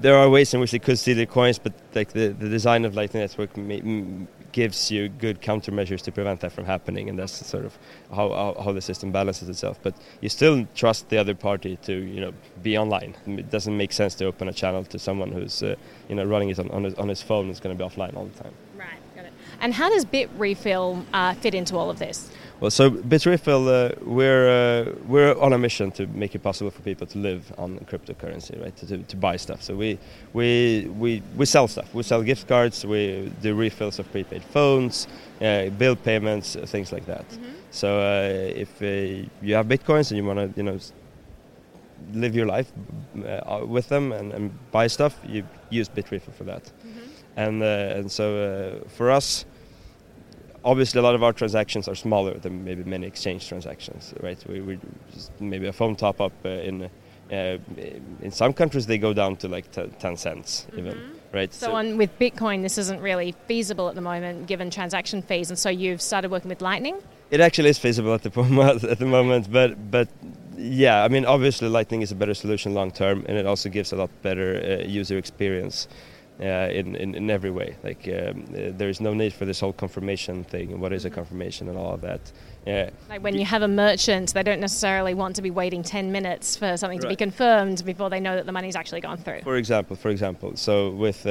there 0.01 0.17
are 0.17 0.29
ways 0.29 0.55
in 0.55 0.61
which 0.61 0.71
they 0.71 0.79
could 0.79 0.99
steal 0.99 1.17
your 1.17 1.27
coins, 1.27 1.59
but 1.59 1.73
like 1.95 2.13
the, 2.13 2.29
the 2.29 2.49
design 2.49 2.85
of 2.85 2.95
Lightning 2.95 3.23
Network 3.23 3.57
ma- 3.57 3.75
m- 3.75 4.29
gives 4.53 4.91
you 4.91 5.09
good 5.09 5.41
countermeasures 5.41 6.03
to 6.03 6.13
prevent 6.13 6.41
that 6.41 6.53
from 6.53 6.65
happening, 6.65 7.09
and 7.09 7.19
that's 7.19 7.47
sort 7.47 7.65
of 7.65 7.79
how, 8.15 8.31
how 8.31 8.63
how 8.63 8.73
the 8.73 8.81
system 8.81 9.13
balances 9.13 9.49
itself. 9.49 9.79
But 9.83 9.95
you 10.21 10.29
still 10.29 10.67
trust 10.75 11.09
the 11.09 11.19
other 11.19 11.35
party 11.35 11.77
to 11.83 11.93
you 11.93 12.21
know 12.21 12.33
be 12.63 12.77
online. 12.79 13.15
It 13.27 13.51
doesn't 13.51 13.77
make 13.77 13.93
sense 13.93 14.15
to 14.17 14.27
open 14.27 14.49
a 14.49 14.53
channel 14.53 14.85
to 14.85 14.99
someone 14.99 15.33
who's 15.33 15.63
uh, 15.63 15.77
you 16.09 16.15
know 16.15 16.25
running 16.25 16.51
it 16.51 16.59
on, 16.59 16.71
on, 16.71 16.85
his, 16.85 16.95
on 16.95 17.09
his 17.09 17.23
phone. 17.23 17.51
Is 17.51 17.61
going 17.61 17.77
to 17.77 17.83
be 17.83 17.89
offline 17.89 18.17
all 18.17 18.27
the 18.27 18.43
time. 18.43 18.53
Right, 18.77 18.89
got 19.15 19.25
it. 19.25 19.33
And 19.61 19.75
how 19.75 19.89
does 19.91 20.05
Bitrefill 20.05 21.05
uh, 21.13 21.35
fit 21.35 21.55
into 21.55 21.77
all 21.77 21.91
of 21.91 21.99
this? 21.99 22.31
Well, 22.61 22.71
so 22.71 22.91
Bitrefill, 22.91 23.69
uh, 23.69 23.95
we're 24.03 24.49
uh, 24.51 24.93
we're 25.07 25.35
on 25.41 25.55
a 25.55 25.59
mission 25.59 25.91
to 25.93 26.07
make 26.09 26.35
it 26.35 26.43
possible 26.43 26.71
for 26.71 26.83
people 26.83 27.07
to 27.07 27.19
live 27.19 27.51
on 27.57 27.79
cryptocurrency, 27.91 28.63
right? 28.63 28.77
To, 28.77 28.87
to, 28.87 28.99
to 28.99 29.17
buy 29.17 29.39
stuff. 29.39 29.63
So 29.63 29.75
we 29.75 29.99
we 30.35 30.87
we 30.99 31.23
we 31.39 31.47
sell 31.47 31.69
stuff. 31.69 31.95
We 31.95 32.03
sell 32.03 32.23
gift 32.23 32.47
cards. 32.47 32.85
We 32.85 33.33
do 33.41 33.55
refills 33.55 33.99
of 33.99 34.13
prepaid 34.13 34.45
phones, 34.45 35.09
uh, 35.41 35.71
bill 35.71 35.97
payments, 35.97 36.55
uh, 36.55 36.67
things 36.67 36.93
like 36.93 37.07
that. 37.07 37.25
So 37.71 37.99
uh, 37.99 38.53
if 38.55 38.83
uh, 38.83 39.27
you 39.41 39.55
have 39.55 39.67
bitcoins 39.67 40.11
and 40.11 40.19
you 40.19 40.25
want 40.27 40.39
to, 40.39 40.53
you 40.55 40.63
know, 40.63 40.79
live 42.13 42.35
your 42.35 42.47
life 42.47 42.71
uh, 43.25 43.65
with 43.65 43.89
them 43.89 44.13
and, 44.13 44.33
and 44.35 44.71
buy 44.71 44.87
stuff, 44.87 45.17
you 45.27 45.45
use 45.71 45.89
Bitrefill 45.89 46.35
for 46.35 46.45
that. 46.45 46.71
And 47.37 47.63
uh, 47.63 47.97
and 47.97 48.13
so 48.13 48.83
uh, 48.85 48.89
for 48.91 49.11
us, 49.11 49.47
obviously 50.65 50.99
a 50.99 51.03
lot 51.03 51.15
of 51.15 51.23
our 51.23 51.33
transactions 51.33 51.89
are 51.89 51.95
smaller 51.95 52.35
than 52.35 52.65
maybe 52.65 52.85
many 52.85 53.07
exchange 53.07 53.49
transactions, 53.49 54.15
right? 54.21 54.43
We, 54.49 54.61
we 54.61 54.79
just 55.13 55.33
maybe 55.41 55.67
a 55.67 55.73
phone 55.73 55.97
top 55.97 56.21
up 56.21 56.33
uh, 56.45 56.49
in. 56.49 56.91
Uh, 57.33 57.59
in 58.23 58.33
some 58.33 58.53
countries, 58.53 58.87
they 58.87 58.99
go 58.99 59.13
down 59.13 59.37
to 59.37 59.47
like 59.47 59.71
t- 59.71 59.89
ten 60.01 60.17
cents, 60.17 60.67
even, 60.77 61.13
right? 61.33 61.55
So, 61.55 61.77
on 61.77 61.97
with 61.97 62.19
Bitcoin, 62.19 62.63
this 62.63 62.77
isn't 62.77 63.01
really 63.01 63.37
feasible 63.47 63.89
at 63.89 63.95
the 63.95 64.01
moment, 64.01 64.49
given 64.49 64.69
transaction 64.69 65.23
fees, 65.23 65.49
and 65.49 65.57
so 65.57 65.71
you've 65.71 66.03
started 66.03 66.33
working 66.33 66.49
with 66.49 66.61
Lightning. 66.61 67.01
It 67.31 67.41
actually 67.41 67.69
is 67.69 67.79
feasible 67.79 68.13
at 68.15 68.25
the 68.25 68.37
moment, 68.43 68.83
at 68.83 68.99
the 68.99 69.07
moment, 69.07 69.53
but 69.53 69.93
but 69.93 70.09
yeah, 70.57 71.05
I 71.05 71.09
mean, 71.09 71.25
obviously, 71.25 71.69
Lightning 71.69 72.03
is 72.03 72.11
a 72.11 72.17
better 72.17 72.35
solution 72.35 72.75
long 72.75 72.91
term, 72.91 73.25
and 73.29 73.39
it 73.39 73.47
also 73.47 73.69
gives 73.69 73.93
a 73.93 73.97
lot 73.97 74.11
better 74.23 74.81
uh, 74.81 74.85
user 74.85 75.17
experience 75.17 75.87
in, 76.47 76.97
in 76.97 77.15
in 77.15 77.31
every 77.31 77.51
way. 77.51 77.77
Like 77.83 78.09
um, 78.09 78.45
uh, 78.49 78.71
there 78.73 78.89
is 78.89 79.01
no 79.01 79.13
need 79.15 79.33
for 79.33 79.45
this 79.45 79.61
whole 79.61 79.73
confirmation 79.73 80.45
thing. 80.45 80.81
What 80.81 80.93
is 80.93 81.05
a 81.05 81.11
confirmation 81.11 81.69
and 81.69 81.77
all 81.77 81.95
of 81.95 82.01
that? 82.01 82.21
Yeah, 82.67 82.91
Like 83.09 83.23
when 83.23 83.39
you 83.39 83.47
have 83.47 83.63
a 83.63 83.69
merchant, 83.69 84.35
they 84.35 84.43
don't 84.43 84.61
necessarily 84.61 85.15
want 85.15 85.37
to 85.37 85.43
be 85.43 85.51
waiting 85.51 85.83
10 85.83 86.13
minutes 86.13 86.57
for 86.57 86.77
something 86.77 87.01
to 87.01 87.09
be 87.09 87.17
confirmed 87.17 87.83
before 87.87 88.11
they 88.11 88.21
know 88.21 88.37
that 88.37 88.45
the 88.45 88.53
money's 88.53 88.77
actually 88.77 89.01
gone 89.01 89.17
through. 89.17 89.41
For 89.43 89.57
example, 89.57 89.97
for 89.97 90.11
example, 90.11 90.57
so 90.57 90.91
with 90.91 91.25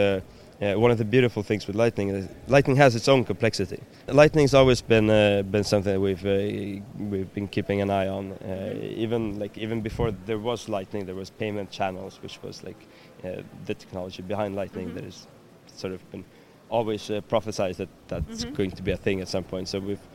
uh, 0.61 0.65
uh, 0.65 0.75
one 0.75 0.91
of 0.91 0.97
the 0.97 1.05
beautiful 1.05 1.43
things 1.43 1.67
with 1.67 1.75
Lightning 1.75 2.09
is 2.09 2.27
Lightning 2.47 2.75
has 2.75 2.95
its 2.95 3.07
own 3.07 3.23
complexity. 3.23 3.81
Lightning's 4.07 4.53
always 4.53 4.81
been 4.81 5.09
uh, 5.09 5.41
been 5.43 5.63
something 5.63 5.93
that 5.93 5.99
we've 5.99 6.25
uh, 6.25 6.83
we've 6.97 7.33
been 7.33 7.47
keeping 7.47 7.81
an 7.81 7.89
eye 7.89 8.07
on. 8.07 8.33
Uh, 8.33 8.73
even 8.81 9.39
like 9.39 9.57
even 9.57 9.81
before 9.81 10.11
there 10.11 10.39
was 10.39 10.67
Lightning, 10.67 11.05
there 11.05 11.15
was 11.15 11.29
payment 11.29 11.71
channels, 11.71 12.19
which 12.21 12.41
was 12.43 12.63
like 12.63 12.87
uh, 13.23 13.41
the 13.65 13.73
technology 13.73 14.21
behind 14.21 14.55
Lightning 14.55 14.93
that 14.95 15.03
has 15.03 15.27
sort 15.75 15.93
of 15.93 16.11
been 16.11 16.25
always 16.69 17.09
uh, 17.09 17.21
prophesized 17.29 17.77
that 17.77 17.89
that's 18.07 18.43
going 18.45 18.71
to 18.71 18.83
be 18.83 18.91
a 18.91 18.97
thing 18.97 19.21
at 19.21 19.27
some 19.27 19.43
point. 19.43 19.67
So 19.67 19.79
we've 19.79 20.07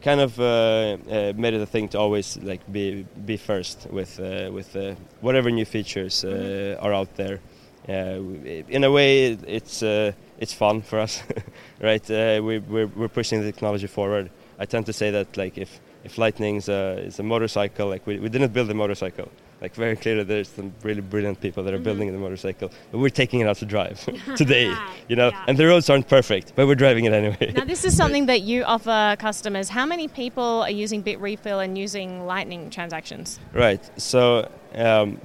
kind 0.00 0.20
of 0.20 0.38
made 0.38 1.54
it 1.54 1.60
a 1.60 1.66
thing 1.66 1.88
to 1.88 1.98
always 1.98 2.36
like 2.38 2.60
be 2.72 3.04
be 3.26 3.36
first 3.36 3.88
with 3.90 4.20
uh, 4.20 4.50
with 4.52 4.76
uh, 4.76 4.94
whatever 5.20 5.50
new 5.50 5.64
features 5.64 6.24
uh, 6.24 6.76
are 6.80 6.94
out 6.94 7.16
there. 7.16 7.40
Uh, 7.88 8.20
in 8.68 8.84
a 8.84 8.90
way, 8.90 9.32
it- 9.32 9.44
it's 9.46 9.82
uh, 9.82 10.12
it's 10.38 10.52
fun 10.52 10.82
for 10.82 10.98
us, 10.98 11.22
right? 11.80 12.10
Uh, 12.10 12.40
we, 12.42 12.58
we're 12.58 12.86
we're 12.88 13.08
pushing 13.08 13.40
the 13.40 13.50
technology 13.52 13.86
forward. 13.86 14.30
I 14.58 14.66
tend 14.66 14.86
to 14.86 14.92
say 14.92 15.10
that 15.10 15.36
like 15.36 15.56
if 15.58 15.80
if 16.04 16.18
Lightning's 16.18 16.68
a, 16.68 16.98
is 17.06 17.18
a 17.18 17.22
motorcycle, 17.22 17.88
like 17.88 18.06
we, 18.06 18.18
we 18.18 18.28
didn't 18.28 18.52
build 18.52 18.70
a 18.70 18.74
motorcycle. 18.74 19.28
Like 19.60 19.74
very 19.74 19.96
clearly, 19.96 20.22
there's 20.22 20.48
some 20.48 20.72
really 20.84 21.00
brilliant 21.00 21.40
people 21.40 21.64
that 21.64 21.74
are 21.74 21.80
building 21.80 22.12
the 22.12 22.18
motorcycle, 22.18 22.70
but 22.92 22.98
we're 22.98 23.08
taking 23.10 23.40
it 23.40 23.48
out 23.48 23.56
to 23.56 23.64
drive 23.66 23.98
today, 24.36 24.72
you 25.08 25.16
know. 25.16 25.30
Yeah. 25.30 25.44
And 25.48 25.58
the 25.58 25.66
roads 25.66 25.90
aren't 25.90 26.06
perfect, 26.08 26.52
but 26.54 26.68
we're 26.68 26.76
driving 26.76 27.06
it 27.06 27.12
anyway. 27.12 27.52
Now, 27.56 27.64
this 27.64 27.84
is 27.84 27.96
something 27.96 28.26
that 28.26 28.42
you 28.42 28.62
offer 28.62 29.16
customers. 29.18 29.68
How 29.70 29.84
many 29.84 30.06
people 30.06 30.62
are 30.62 30.70
using 30.70 31.00
Bit 31.02 31.18
Refill 31.18 31.58
and 31.58 31.76
using 31.76 32.24
Lightning 32.24 32.70
transactions? 32.70 33.40
Right. 33.52 33.82
So 34.00 34.48
um, 34.76 35.20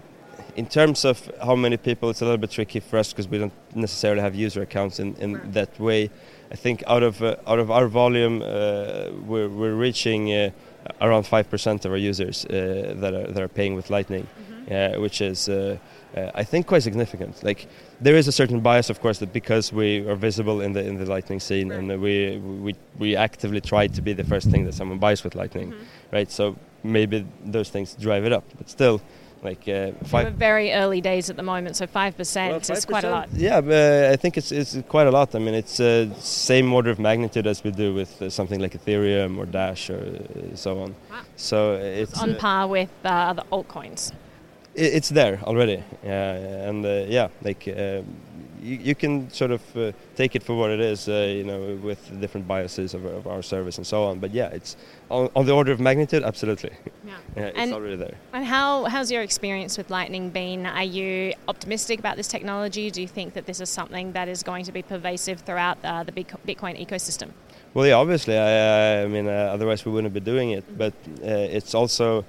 in 0.56 0.66
terms 0.68 1.06
of 1.06 1.32
how 1.44 1.56
many 1.56 1.78
people, 1.78 2.10
it's 2.10 2.22
a 2.22 2.26
little 2.26 2.38
bit 2.38 2.52
tricky 2.52 2.80
for 2.80 2.98
us 3.00 3.12
because 3.14 3.28
we 3.28 3.38
don't 3.40 3.54
necessarily 3.76 4.22
have 4.22 4.36
user 4.36 4.62
accounts 4.62 5.00
in, 5.00 5.16
in 5.16 5.34
Right. 5.34 5.54
that 5.54 5.80
way. 5.80 6.10
I 6.52 6.56
think 6.56 6.84
out 6.88 7.04
of 7.04 7.22
uh, 7.22 7.36
out 7.48 7.60
of 7.60 7.70
our 7.72 7.88
volume, 7.88 8.42
uh, 8.42 8.46
we're, 9.26 9.50
we're 9.50 9.74
reaching 9.76 10.32
uh, 10.32 10.50
around 11.02 11.24
five 11.24 11.50
percent 11.50 11.86
of 11.86 11.92
our 11.92 11.98
users 11.98 12.46
uh, 12.46 12.94
that 13.02 13.14
are 13.14 13.28
that 13.34 13.42
are 13.42 13.48
paying 13.48 13.76
with 13.76 13.90
Lightning, 13.90 14.28
uh, 14.70 15.00
which 15.02 15.22
is 15.22 15.50
uh, 15.50 15.78
uh, 16.16 16.30
I 16.36 16.44
think 16.44 16.68
quite 16.68 16.84
significant. 16.84 17.44
Like 17.44 17.68
there 18.02 18.16
is 18.16 18.28
a 18.28 18.32
certain 18.32 18.60
bias, 18.60 18.90
of 18.92 19.00
course, 19.02 19.18
that 19.20 19.34
because 19.34 19.74
we 19.74 20.08
are 20.08 20.16
visible 20.16 20.62
in 20.62 20.74
the 20.74 20.86
in 20.86 20.98
the 20.98 21.06
Lightning 21.16 21.40
scene 21.40 21.72
and 21.72 21.92
uh, 21.92 21.98
we 21.98 22.38
we 22.38 22.76
we 23.00 23.16
actively 23.16 23.62
try 23.62 23.88
to 23.88 24.02
be 24.02 24.14
the 24.14 24.24
first 24.24 24.52
thing 24.52 24.66
that 24.66 24.74
someone 24.76 25.00
buys 25.00 25.24
with 25.24 25.34
Lightning, 25.36 25.72
Mm-hmm. 25.72 26.16
right? 26.16 26.32
So 26.32 26.56
maybe 26.84 27.26
those 27.52 27.70
things 27.72 27.96
drive 27.96 28.26
it 28.26 28.34
up, 28.34 28.44
but 28.58 28.70
still, 28.70 29.02
like 29.44 29.68
uh, 29.68 29.92
We're 30.12 30.30
very 30.30 30.72
early 30.72 31.02
days 31.02 31.30
at 31.30 31.36
the 31.36 31.44
moment, 31.44 31.76
so 31.76 31.86
5% 31.86 32.70
is 32.72 32.86
quite 32.86 33.04
a 33.04 33.10
lot. 33.10 33.30
Yeah, 33.34 33.62
but 33.62 33.74
uh, 33.74 34.14
I 34.14 34.16
think 34.16 34.38
it's 34.38 34.52
it's 34.52 34.78
quite 34.88 35.08
a 35.08 35.12
lot. 35.12 35.36
I 35.36 35.40
mean, 35.40 35.54
it's 35.54 35.80
uh, 35.80 36.14
same 36.20 36.74
order 36.74 36.92
of 36.92 37.00
magnitude 37.00 37.48
as 37.48 37.64
we 37.64 37.72
do 37.72 37.94
with 37.94 38.22
uh, 38.22 38.30
something 38.30 38.60
like 38.62 38.74
Ethereum 38.74 39.38
or 39.38 39.46
Dash 39.46 39.90
or 39.90 40.00
uh, 40.00 40.56
so 40.56 40.80
on. 40.84 40.96
Wow. 41.12 41.22
So 41.36 41.74
it's 41.76 42.22
on 42.22 42.30
uh, 42.36 42.40
par 42.40 42.68
with 42.68 42.90
uh, 43.06 43.10
other 43.32 43.44
altcoins. 43.52 44.12
i- 44.78 44.94
it's 44.98 45.10
there 45.10 45.40
already. 45.44 45.84
Yeah, 46.04 46.70
and 46.70 46.86
uh, 46.86 46.90
yeah, 47.08 47.28
like 47.44 47.68
uh, 47.68 48.02
you, 48.64 48.78
you 48.78 48.96
can 48.96 49.30
sort 49.30 49.52
of 49.52 49.62
uh, 49.78 49.92
take 50.16 50.36
it 50.36 50.44
for 50.44 50.56
what 50.56 50.70
it 50.72 50.80
is, 50.80 51.08
uh, 51.10 51.14
you 51.38 51.44
know, 51.44 51.76
with 51.84 52.10
the 52.10 52.16
different 52.16 52.48
biases 52.48 52.94
of, 52.94 53.06
of 53.06 53.28
our 53.28 53.42
service 53.42 53.78
and 53.78 53.86
so 53.86 54.04
on. 54.06 54.20
But 54.20 54.32
yeah, 54.34 54.48
it's 54.48 54.76
on, 55.10 55.30
on 55.36 55.46
the 55.46 55.52
order 55.54 55.72
of 55.72 55.80
magnitude, 55.80 56.24
absolutely. 56.24 56.72
Yeah. 57.06 57.14
Yeah, 57.36 57.46
it's 57.48 57.58
And- 57.58 57.74
already 57.74 57.96
there. 57.96 58.16
And 58.32 58.46
how 58.46 58.86
how's 58.86 59.12
your 59.12 59.24
experience 59.24 59.78
with 59.78 59.90
Lightning 59.90 60.30
been? 60.30 60.66
Are 60.68 60.84
you 60.84 61.34
optimistic 61.48 62.00
about 62.00 62.16
this 62.16 62.28
technology? 62.28 62.92
Do 62.92 63.02
you 63.02 63.08
think 63.08 63.34
that 63.34 63.46
this 63.46 63.60
is 63.60 63.70
something 63.70 64.12
that 64.14 64.28
is 64.28 64.44
going 64.44 64.66
to 64.66 64.72
be 64.72 64.84
pervasive 64.84 65.40
throughout 65.42 65.78
uh, 65.84 66.04
the 66.04 66.12
Bitcoin 66.12 66.76
ecosystem? 66.86 67.30
Well, 67.74 67.88
yeah, 67.88 67.96
obviously. 67.96 68.38
I, 68.38 69.04
I 69.04 69.08
mean, 69.08 69.28
uh, 69.28 69.32
otherwise 69.56 69.84
we 69.84 69.92
wouldn't 69.92 70.14
be 70.14 70.20
doing 70.20 70.52
it. 70.52 70.64
But 70.78 70.94
uh, 71.24 71.58
it's 71.58 71.74
also 71.74 72.20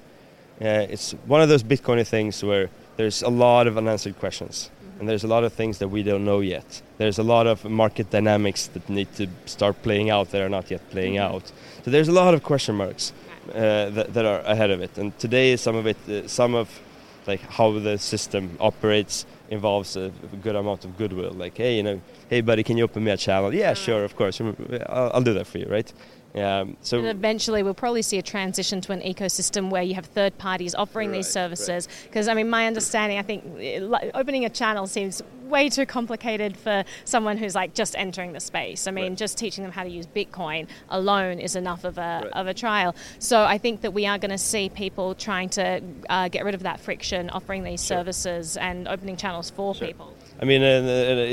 uh, 0.61 0.87
it's 0.89 1.11
one 1.27 1.41
of 1.41 1.49
those 1.49 1.63
Bitcoin 1.63 2.05
things 2.07 2.43
where 2.43 2.69
there's 2.97 3.21
a 3.21 3.29
lot 3.29 3.67
of 3.67 3.77
unanswered 3.77 4.17
questions, 4.19 4.71
and 4.99 5.09
there's 5.09 5.23
a 5.23 5.27
lot 5.27 5.43
of 5.43 5.53
things 5.53 5.79
that 5.79 5.89
we 5.89 6.03
don't 6.03 6.23
know 6.23 6.39
yet. 6.39 6.81
There's 6.97 7.19
a 7.19 7.23
lot 7.23 7.47
of 7.47 7.65
market 7.65 8.09
dynamics 8.09 8.67
that 8.67 8.87
need 8.89 9.13
to 9.15 9.27
start 9.45 9.81
playing 9.81 10.09
out 10.09 10.31
that 10.31 10.41
are 10.41 10.49
not 10.49 10.71
yet 10.71 10.89
playing 10.89 11.17
out. 11.17 11.51
So 11.83 11.91
there's 11.91 12.07
a 12.07 12.13
lot 12.13 12.33
of 12.33 12.43
question 12.43 12.75
marks 12.75 13.11
uh, 13.49 13.89
that, 13.89 14.13
that 14.13 14.25
are 14.25 14.39
ahead 14.41 14.71
of 14.71 14.81
it. 14.81 14.97
And 14.97 15.17
today, 15.19 15.55
some 15.57 15.75
of 15.75 15.85
it, 15.85 15.97
uh, 16.09 16.27
some 16.27 16.55
of 16.55 16.79
like 17.27 17.41
how 17.41 17.77
the 17.79 17.97
system 17.97 18.57
operates 18.59 19.25
involves 19.49 19.95
a, 19.95 20.11
good 20.41 20.55
amount 20.55 20.85
of 20.85 20.97
goodwill. 20.97 21.31
Like, 21.31 21.57
hey, 21.57 21.77
you 21.77 21.83
know, 21.83 22.01
hey, 22.29 22.41
buddy, 22.41 22.63
can 22.63 22.77
you 22.77 22.83
open 22.83 23.03
me 23.03 23.11
a 23.11 23.17
channel? 23.17 23.53
Yeah, 23.53 23.73
sure, 23.73 24.03
of 24.03 24.15
course. 24.15 24.39
I'll, 24.41 25.11
I'll 25.13 25.21
do 25.21 25.33
that 25.33 25.47
for 25.47 25.57
you, 25.57 25.67
right? 25.67 25.91
Um, 26.37 26.75
so 26.81 26.97
And 26.99 27.07
eventually, 27.07 27.63
we'll 27.63 27.73
probably 27.73 28.01
see 28.01 28.17
a 28.17 28.21
transition 28.21 28.81
to 28.81 28.91
an 28.91 29.01
ecosystem 29.01 29.69
where 29.69 29.81
you 29.83 29.95
have 29.95 30.05
third 30.05 30.37
parties 30.37 30.75
offering 30.75 31.11
these 31.11 31.25
Right, 31.35 31.43
right. 31.49 31.57
services. 31.57 31.87
Because, 32.03 32.27
I 32.27 32.33
mean, 32.33 32.49
my 32.49 32.67
understanding, 32.67 33.17
I 33.17 33.21
think 33.21 33.43
eh, 33.59 34.09
opening 34.13 34.43
a 34.45 34.49
channel 34.49 34.85
seems 34.87 35.21
way 35.47 35.69
too 35.69 35.85
complicated 35.85 36.57
for 36.57 36.83
someone 37.05 37.37
who's 37.37 37.53
like 37.55 37.73
just 37.73 37.95
entering 37.97 38.33
the 38.33 38.39
space. 38.39 38.87
I 38.87 38.91
mean, 38.91 39.09
Right. 39.11 39.17
just 39.17 39.37
teaching 39.37 39.63
them 39.63 39.71
how 39.71 39.83
to 39.83 39.89
use 39.89 40.07
Bitcoin 40.07 40.67
alone 40.89 41.39
is 41.39 41.55
enough 41.55 41.83
of 41.83 41.97
a, 41.97 42.21
Right. 42.23 42.33
of 42.33 42.47
a 42.47 42.53
trial. 42.53 42.95
So 43.19 43.43
I 43.43 43.57
think 43.57 43.81
that 43.81 43.91
we 43.93 44.05
are 44.07 44.17
going 44.17 44.31
to 44.31 44.37
see 44.37 44.69
people 44.69 45.13
trying 45.15 45.49
to 45.49 45.81
uh, 46.09 46.27
get 46.29 46.43
rid 46.43 46.55
of 46.55 46.63
that 46.63 46.79
friction, 46.79 47.29
offering 47.29 47.63
these 47.63 47.85
Sure. 47.85 47.97
services 47.99 48.57
and 48.57 48.87
opening 48.87 49.15
channels 49.17 49.51
for 49.51 49.73
Sure. 49.75 49.87
people. 49.87 50.13
I 50.41 50.45
mean, 50.45 50.63
uh, 50.63 50.83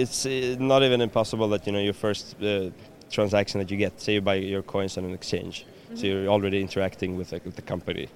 it's 0.02 0.26
uh, 0.26 0.56
not 0.60 0.82
even 0.84 1.00
impossible 1.00 1.48
that 1.48 1.66
you 1.66 1.72
know 1.72 1.80
your 1.80 1.94
first 1.94 2.36
uh, 2.42 2.70
transaction 3.12 3.60
that 3.60 3.70
you 3.70 3.76
get, 3.76 4.00
say 4.00 4.14
you 4.14 4.20
buy 4.20 4.34
your 4.34 4.62
coins 4.62 4.98
on 4.98 5.04
an 5.04 5.14
exchange, 5.14 5.66
so 5.94 6.06
you're 6.06 6.28
already 6.28 6.60
interacting 6.60 7.16
with, 7.16 7.32
like, 7.32 7.44
with 7.44 7.56
the 7.56 7.62
company, 7.62 8.08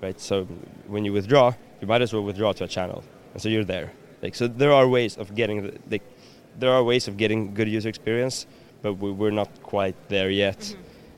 right? 0.00 0.18
So 0.20 0.44
when 0.86 1.04
you 1.04 1.12
withdraw, 1.12 1.54
you 1.80 1.86
might 1.86 2.02
as 2.02 2.12
well 2.12 2.22
withdraw 2.22 2.52
to 2.52 2.64
a 2.64 2.68
channel, 2.68 3.02
and 3.32 3.42
so 3.42 3.48
you're 3.48 3.64
there. 3.64 3.92
Like 4.22 4.34
so, 4.34 4.46
there 4.46 4.72
are 4.72 4.88
ways 4.88 5.18
of 5.18 5.34
getting 5.34 5.62
the, 5.64 5.78
like, 5.90 6.02
there 6.58 6.72
are 6.72 6.82
ways 6.82 7.08
of 7.08 7.16
getting 7.16 7.52
good 7.52 7.68
user 7.68 7.88
experience, 7.88 8.46
but 8.80 8.94
we, 8.94 9.10
we're 9.10 9.30
not 9.30 9.50
quite 9.62 9.96
there 10.08 10.30
yet. 10.30 10.76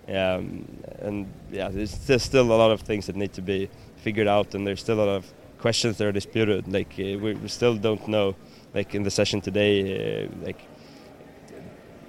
Um, 0.08 0.66
and 1.00 1.26
yeah, 1.52 1.68
there's, 1.68 1.98
there's 2.06 2.22
still 2.22 2.46
a 2.52 2.58
lot 2.62 2.70
of 2.70 2.80
things 2.80 3.06
that 3.06 3.16
need 3.16 3.32
to 3.34 3.42
be 3.42 3.68
figured 3.96 4.28
out, 4.28 4.54
and 4.54 4.66
there's 4.66 4.80
still 4.80 4.98
a 4.98 5.02
lot 5.04 5.08
of 5.08 5.32
questions 5.58 5.98
that 5.98 6.06
are 6.06 6.12
disputed. 6.12 6.72
Like 6.72 6.92
uh, 6.92 7.18
we, 7.18 7.34
we 7.34 7.48
still 7.48 7.76
don't 7.76 8.06
know. 8.08 8.34
Like 8.74 8.94
in 8.94 9.02
the 9.02 9.10
session 9.10 9.40
today, 9.40 10.24
uh, 10.24 10.28
like 10.44 10.60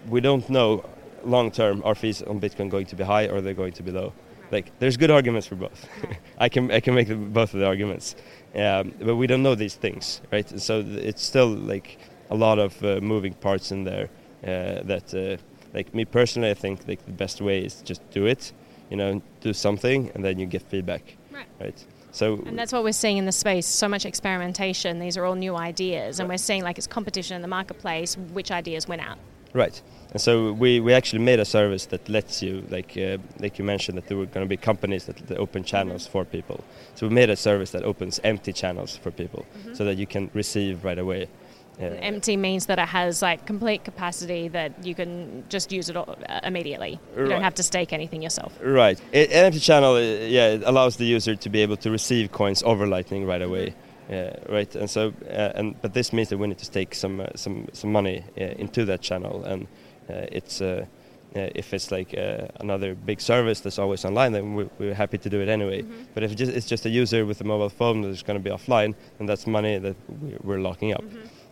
we 0.09 0.21
don't 0.21 0.47
know 0.49 0.83
long 1.23 1.51
term 1.51 1.81
are 1.85 1.95
fees 1.95 2.21
on 2.23 2.39
Bitcoin 2.39 2.69
going 2.69 2.85
to 2.87 2.95
be 2.95 3.03
high 3.03 3.27
or 3.27 3.41
they're 3.41 3.53
going 3.53 3.73
to 3.73 3.83
be 3.83 3.91
low. 3.91 4.13
Like 4.51 4.71
there's 4.79 4.95
good 4.97 5.11
arguments 5.11 5.47
for 5.47 5.55
both. 5.55 5.87
I 6.37 6.49
can 6.49 6.71
I 6.71 6.79
can 6.79 6.93
make 6.95 7.07
the, 7.07 7.15
both 7.15 7.53
of 7.53 7.59
the 7.59 7.65
arguments, 7.67 8.15
um, 8.55 8.93
but 8.99 9.15
we 9.17 9.27
don't 9.27 9.43
know 9.43 9.55
these 9.55 9.75
things, 9.75 10.21
right? 10.31 10.47
So 10.59 10.81
th- 10.81 11.03
it's 11.03 11.21
still 11.23 11.49
like 11.49 11.97
a 12.29 12.35
lot 12.35 12.57
of 12.59 12.81
uh, 12.83 12.99
moving 13.01 13.33
parts 13.33 13.71
in 13.71 13.83
there. 13.83 14.09
Uh, 14.43 14.83
that 14.83 15.13
uh, 15.13 15.35
like 15.73 15.93
me 15.93 16.05
personally, 16.05 16.49
I 16.49 16.53
think 16.53 16.87
like 16.87 17.03
the 17.05 17.11
best 17.11 17.41
way 17.41 17.65
is 17.65 17.81
just 17.81 18.01
do 18.11 18.25
it. 18.25 18.53
You 18.89 18.95
know, 18.95 19.21
do 19.41 19.51
something 19.53 20.11
and 20.15 20.23
then 20.23 20.39
you 20.39 20.45
get 20.45 20.61
feedback, 20.61 21.17
Right. 21.29 21.45
right? 21.59 21.85
So 22.11 22.35
And 22.45 22.57
that's 22.57 22.71
what 22.71 22.83
we're 22.85 22.93
seeing 22.93 23.17
in 23.17 23.25
the 23.25 23.33
space. 23.33 23.65
So 23.65 23.89
much 23.89 24.05
experimentation. 24.05 24.97
These 24.99 25.17
are 25.17 25.25
all 25.25 25.35
new 25.35 25.57
ideas, 25.57 26.19
and 26.21 26.29
we're 26.29 26.37
seeing 26.37 26.63
like 26.63 26.77
it's 26.77 26.87
competition 26.87 27.35
in 27.35 27.41
the 27.41 27.47
marketplace. 27.49 28.15
Which 28.31 28.49
ideas 28.49 28.87
win 28.87 29.01
out? 29.01 29.17
Right. 29.57 29.81
And 30.13 30.21
so 30.21 30.53
we, 30.53 30.79
we 30.79 30.93
actually 30.93 31.23
made 31.31 31.39
a 31.39 31.45
service 31.45 31.85
that 31.87 32.07
lets 32.07 32.41
you, 32.41 32.63
like 32.69 32.91
uh, 32.97 33.17
like 33.43 33.59
you 33.59 33.65
mentioned, 33.65 33.97
that 33.97 34.07
there 34.07 34.17
were 34.17 34.25
going 34.35 34.45
to 34.45 34.49
be 34.49 34.55
companies 34.71 35.03
that, 35.05 35.17
that 35.27 35.37
open 35.37 35.63
channels 35.63 36.07
for 36.07 36.23
people. 36.25 36.63
So 36.95 37.07
we 37.07 37.13
made 37.13 37.29
a 37.29 37.35
service 37.35 37.71
that 37.71 37.83
opens 37.83 38.19
empty 38.23 38.53
channels 38.53 38.95
for 39.03 39.11
people, 39.11 39.45
so 39.73 39.83
that 39.87 39.95
you 40.01 40.07
can 40.07 40.29
receive 40.33 40.85
right 40.85 40.99
away. 40.99 41.27
Uh, 41.79 41.83
empty 42.13 42.35
means 42.37 42.65
that 42.65 42.79
it 42.79 42.87
has 42.87 43.21
like 43.21 43.45
complete 43.45 43.83
capacity 43.83 44.47
that 44.47 44.71
you 44.83 44.95
can 44.95 45.43
just 45.49 45.71
use 45.71 45.89
it 45.91 45.95
all, 45.97 46.09
uh, 46.29 46.39
immediately. 46.43 46.93
You 47.15 47.21
Right. 47.23 47.29
don't 47.29 47.43
have 47.43 47.53
to 47.55 47.63
stake 47.63 47.93
anything 47.93 48.23
yourself. 48.23 48.51
Right. 48.63 48.99
An 49.13 49.27
empty 49.45 49.59
channel, 49.59 49.93
uh, 49.95 49.99
yeah, 50.37 50.55
it 50.55 50.63
allows 50.65 50.95
the 50.97 51.05
user 51.05 51.35
to 51.35 51.49
be 51.49 51.59
able 51.61 51.77
to 51.77 51.91
receive 51.91 52.31
coins 52.31 52.63
over 52.63 52.87
Lightning 52.87 53.27
right 53.27 53.43
away. 53.43 53.67
Uh, 53.69 53.86
right, 54.49 54.75
and 54.75 54.89
so, 54.89 55.13
uh, 55.29 55.51
and 55.55 55.75
but 55.81 55.93
this 55.93 56.13
means 56.13 56.29
that 56.29 56.37
we 56.37 56.47
need 56.47 56.57
to 56.59 56.65
stake 56.65 56.95
some 56.95 57.19
uh, 57.19 57.27
some 57.35 57.67
some 57.73 57.91
money 57.91 58.23
uh, 58.39 58.43
into 58.43 58.85
that 58.85 59.01
channel, 59.01 59.43
and 59.43 59.67
uh, 60.09 60.25
it's 60.31 60.61
uh, 60.61 60.85
uh, 61.35 61.49
if 61.55 61.73
it's 61.73 61.91
like 61.91 62.17
uh, 62.17 62.47
another 62.61 62.95
big 62.95 63.19
service 63.19 63.59
that's 63.59 63.77
always 63.79 64.05
online, 64.05 64.31
then 64.31 64.55
we, 64.55 64.69
we're 64.79 64.93
happy 64.93 65.17
to 65.17 65.29
do 65.29 65.41
it 65.41 65.49
anyway. 65.49 65.83
But 66.13 66.23
if 66.23 66.31
it's 66.31 66.39
just, 66.39 66.53
it's 66.53 66.65
just 66.65 66.85
a 66.85 66.89
user 66.89 67.25
with 67.25 67.41
a 67.41 67.43
mobile 67.43 67.69
phone 67.69 68.01
that's 68.01 68.23
going 68.23 68.41
to 68.41 68.43
be 68.43 68.55
offline, 68.55 68.95
then 69.17 69.27
that's 69.27 69.45
money 69.45 69.77
that 69.77 69.95
we- 70.21 70.37
we're 70.41 70.61
locking 70.61 70.93
up. 70.93 71.03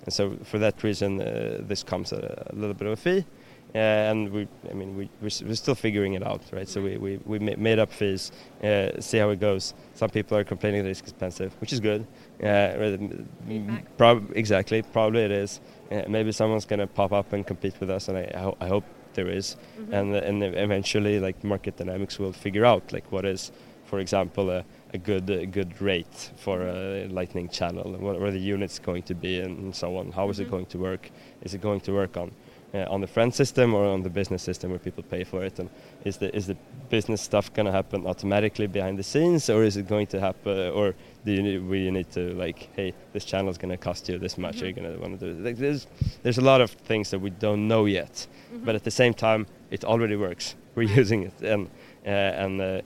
And 0.06 0.14
so 0.14 0.38
for 0.44 0.60
that 0.60 0.82
reason, 0.84 1.20
uh, 1.22 1.58
this 1.68 1.84
comes 1.84 2.14
at 2.14 2.24
a, 2.24 2.54
a 2.54 2.56
little 2.56 2.74
bit 2.74 2.88
of 2.88 2.94
a 2.94 2.96
fee. 2.96 3.26
Uh, 3.74 3.78
and 3.78 4.32
we, 4.32 4.48
I 4.70 4.74
mean, 4.74 4.96
we, 4.96 5.10
we're, 5.22 5.30
we're 5.46 5.56
still 5.56 5.76
figuring 5.76 6.14
it 6.14 6.26
out, 6.26 6.42
right? 6.54 6.68
So 6.68 6.82
we, 6.82 6.96
we, 6.98 7.18
we 7.26 7.40
made 7.40 7.78
up 7.78 7.92
fees, 7.92 8.32
uh, 8.64 9.02
see 9.02 9.18
how 9.18 9.30
it 9.32 9.40
goes. 9.42 9.74
Some 9.96 10.10
people 10.10 10.38
are 10.38 10.46
complaining 10.46 10.84
that 10.84 10.90
it's 10.92 11.02
expensive, 11.02 11.54
which 11.60 11.74
is 11.74 11.82
good. 11.82 12.08
Uh, 12.42 12.46
rather 12.48 12.92
than- 12.98 13.28
Feedback. 13.48 13.98
prob- 13.98 14.32
exactly, 14.34 14.82
probably 14.82 15.24
it 15.24 15.32
is. 15.32 15.60
Uh, 15.92 16.04
maybe 16.08 16.32
someone's 16.32 16.64
going 16.66 16.80
to 16.80 16.88
pop 16.88 17.12
up 17.12 17.34
and 17.34 17.46
compete 17.46 17.74
with 17.82 17.90
us, 17.90 18.08
and 18.08 18.18
I, 18.18 18.32
I, 18.34 18.40
ho- 18.40 18.58
I 18.62 18.68
hope 18.70 18.86
there 19.14 19.28
is. 19.28 19.58
And, 19.92 20.16
and 20.16 20.42
eventually, 20.44 21.20
like 21.20 21.44
market 21.44 21.76
dynamics 21.76 22.18
will 22.18 22.32
figure 22.34 22.64
out 22.66 22.94
like 22.94 23.12
what 23.12 23.26
is, 23.26 23.52
for 23.86 24.00
example, 24.00 24.50
a, 24.52 24.64
a 24.94 24.98
good 24.98 25.30
a 25.30 25.46
good 25.46 25.82
rate 25.82 26.32
for 26.38 26.62
a 26.62 27.08
Lightning 27.08 27.50
channel, 27.50 27.94
and 27.94 28.02
what 28.02 28.16
are 28.22 28.32
the 28.32 28.40
units 28.40 28.80
going 28.80 29.04
to 29.04 29.14
be, 29.16 29.40
and 29.42 29.76
so 29.76 29.98
on. 29.98 30.12
How 30.14 30.30
is 30.30 30.40
it 30.40 30.50
going 30.50 30.66
to 30.68 30.78
work? 30.78 31.12
Is 31.42 31.54
it 31.54 31.62
going 31.62 31.82
to 31.82 31.92
work 31.94 32.16
on 32.18 32.32
uh, 32.74 32.86
on 32.90 33.02
the 33.02 33.08
friend 33.08 33.34
system 33.34 33.74
or 33.74 33.86
on 33.86 34.04
the 34.04 34.10
business 34.10 34.44
system 34.44 34.70
where 34.70 34.80
people 34.80 35.04
pay 35.04 35.24
for 35.24 35.44
it? 35.44 35.60
And 35.60 35.70
is 36.04 36.18
the 36.18 36.36
is 36.36 36.48
the 36.48 36.58
business 36.90 37.22
stuff 37.22 37.54
going 37.54 37.66
to 37.66 37.72
happen 37.72 38.06
automatically 38.06 38.68
behind 38.68 38.98
the 38.98 39.04
scenes, 39.04 39.50
or 39.50 39.64
is 39.64 39.78
it 39.78 39.88
going 39.88 40.08
to 40.08 40.20
happen, 40.20 40.72
or 40.72 40.94
do 41.26 41.32
you 41.32 41.42
need, 41.42 41.60
we 41.68 41.92
need 41.92 42.12
to 42.12 42.34
like, 42.34 42.70
hey, 42.76 42.94
this 43.14 43.26
channel 43.26 43.50
is 43.50 43.58
going 43.58 43.72
to 43.72 43.78
cost 43.78 44.10
you 44.10 44.18
this 44.18 44.38
much? 44.38 44.62
Are 44.62 44.68
you 44.68 44.74
going 44.74 44.92
to 44.94 45.00
want 45.00 45.20
to 45.20 45.34
do? 45.34 45.42
Like, 45.42 45.58
there's 45.58 45.88
there's 46.24 46.38
a 46.38 46.44
lot 46.44 46.62
of 46.62 46.72
things 46.72 47.10
that 47.12 47.20
we 47.20 47.30
don't 47.30 47.68
know 47.68 47.86
yet, 47.86 48.28
but 48.64 48.76
at 48.76 48.84
the 48.84 48.92
same 48.92 49.14
time, 49.14 49.48
it 49.72 49.84
already 49.84 50.16
works. 50.16 50.56
We're 50.76 50.84
using 51.02 51.24
it, 51.24 51.42
and 51.42 51.68
uh, 52.06 52.10
and. 52.10 52.62
Uh, 52.62 52.82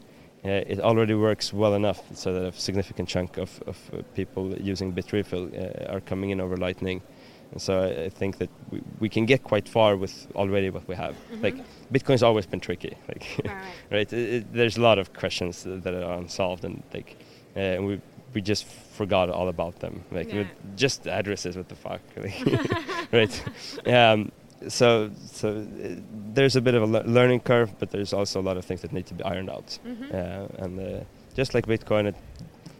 uh, 0.45 0.63
it 0.67 0.79
already 0.79 1.13
works 1.13 1.51
well 1.51 1.73
enough 1.73 2.01
so 2.15 2.33
that 2.33 2.43
a 2.45 2.51
significant 2.57 3.09
chunk 3.09 3.37
of, 3.37 3.61
of 3.67 3.77
uh, 3.91 4.01
people 4.15 4.57
using 4.57 4.93
Bitrefill 4.93 5.51
uh, 5.51 5.93
are 5.93 5.99
coming 5.99 6.29
in 6.29 6.39
over 6.39 6.55
Lightning. 6.55 7.01
And 7.51 7.61
so 7.61 7.81
I, 7.81 8.03
I 8.05 8.09
think 8.09 8.37
that 8.37 8.49
we, 8.71 8.81
we 8.99 9.09
can 9.09 9.25
get 9.25 9.43
quite 9.43 9.67
far 9.67 9.95
with 9.97 10.27
already 10.35 10.69
what 10.69 10.87
we 10.87 10.95
have. 10.95 11.15
Like 11.41 11.55
Bitcoin's 11.91 12.21
always 12.23 12.45
been 12.45 12.59
tricky. 12.59 12.95
Like 13.07 13.25
right, 13.91 14.13
it, 14.13 14.33
it, 14.33 14.53
there's 14.53 14.77
a 14.77 14.81
lot 14.81 14.99
of 14.99 15.13
questions 15.13 15.63
that 15.63 15.93
are 15.93 16.13
unsolved, 16.19 16.63
and 16.65 16.83
like 16.93 17.17
uh, 17.55 17.59
and 17.59 17.85
we 17.87 18.01
we 18.35 18.41
just 18.41 18.65
forgot 18.65 19.29
all 19.31 19.47
about 19.49 19.79
them. 19.79 20.03
Like 20.11 20.31
Yeah. 20.33 20.43
just 20.75 21.07
addresses, 21.07 21.55
what 21.57 21.67
the 21.69 21.75
fuck, 21.75 22.01
right? 23.11 23.43
Um, 23.87 24.31
so 24.67 25.09
so 25.31 25.47
uh, 25.57 25.95
there's 26.33 26.55
a 26.55 26.61
bit 26.61 26.75
of 26.75 26.83
a 26.83 26.85
le- 26.85 27.07
learning 27.07 27.39
curve, 27.39 27.71
but 27.79 27.89
there's 27.89 28.13
also 28.13 28.39
a 28.39 28.43
lot 28.49 28.57
of 28.57 28.65
things 28.65 28.81
that 28.81 28.93
need 28.93 29.05
to 29.07 29.13
be 29.15 29.23
ironed 29.23 29.49
out. 29.49 29.79
Mhm. 29.87 30.13
Uh, 30.13 30.63
and 30.63 30.79
uh, 30.79 31.03
just 31.35 31.53
like 31.55 31.65
Bitcoin, 31.65 32.05
it 32.07 32.15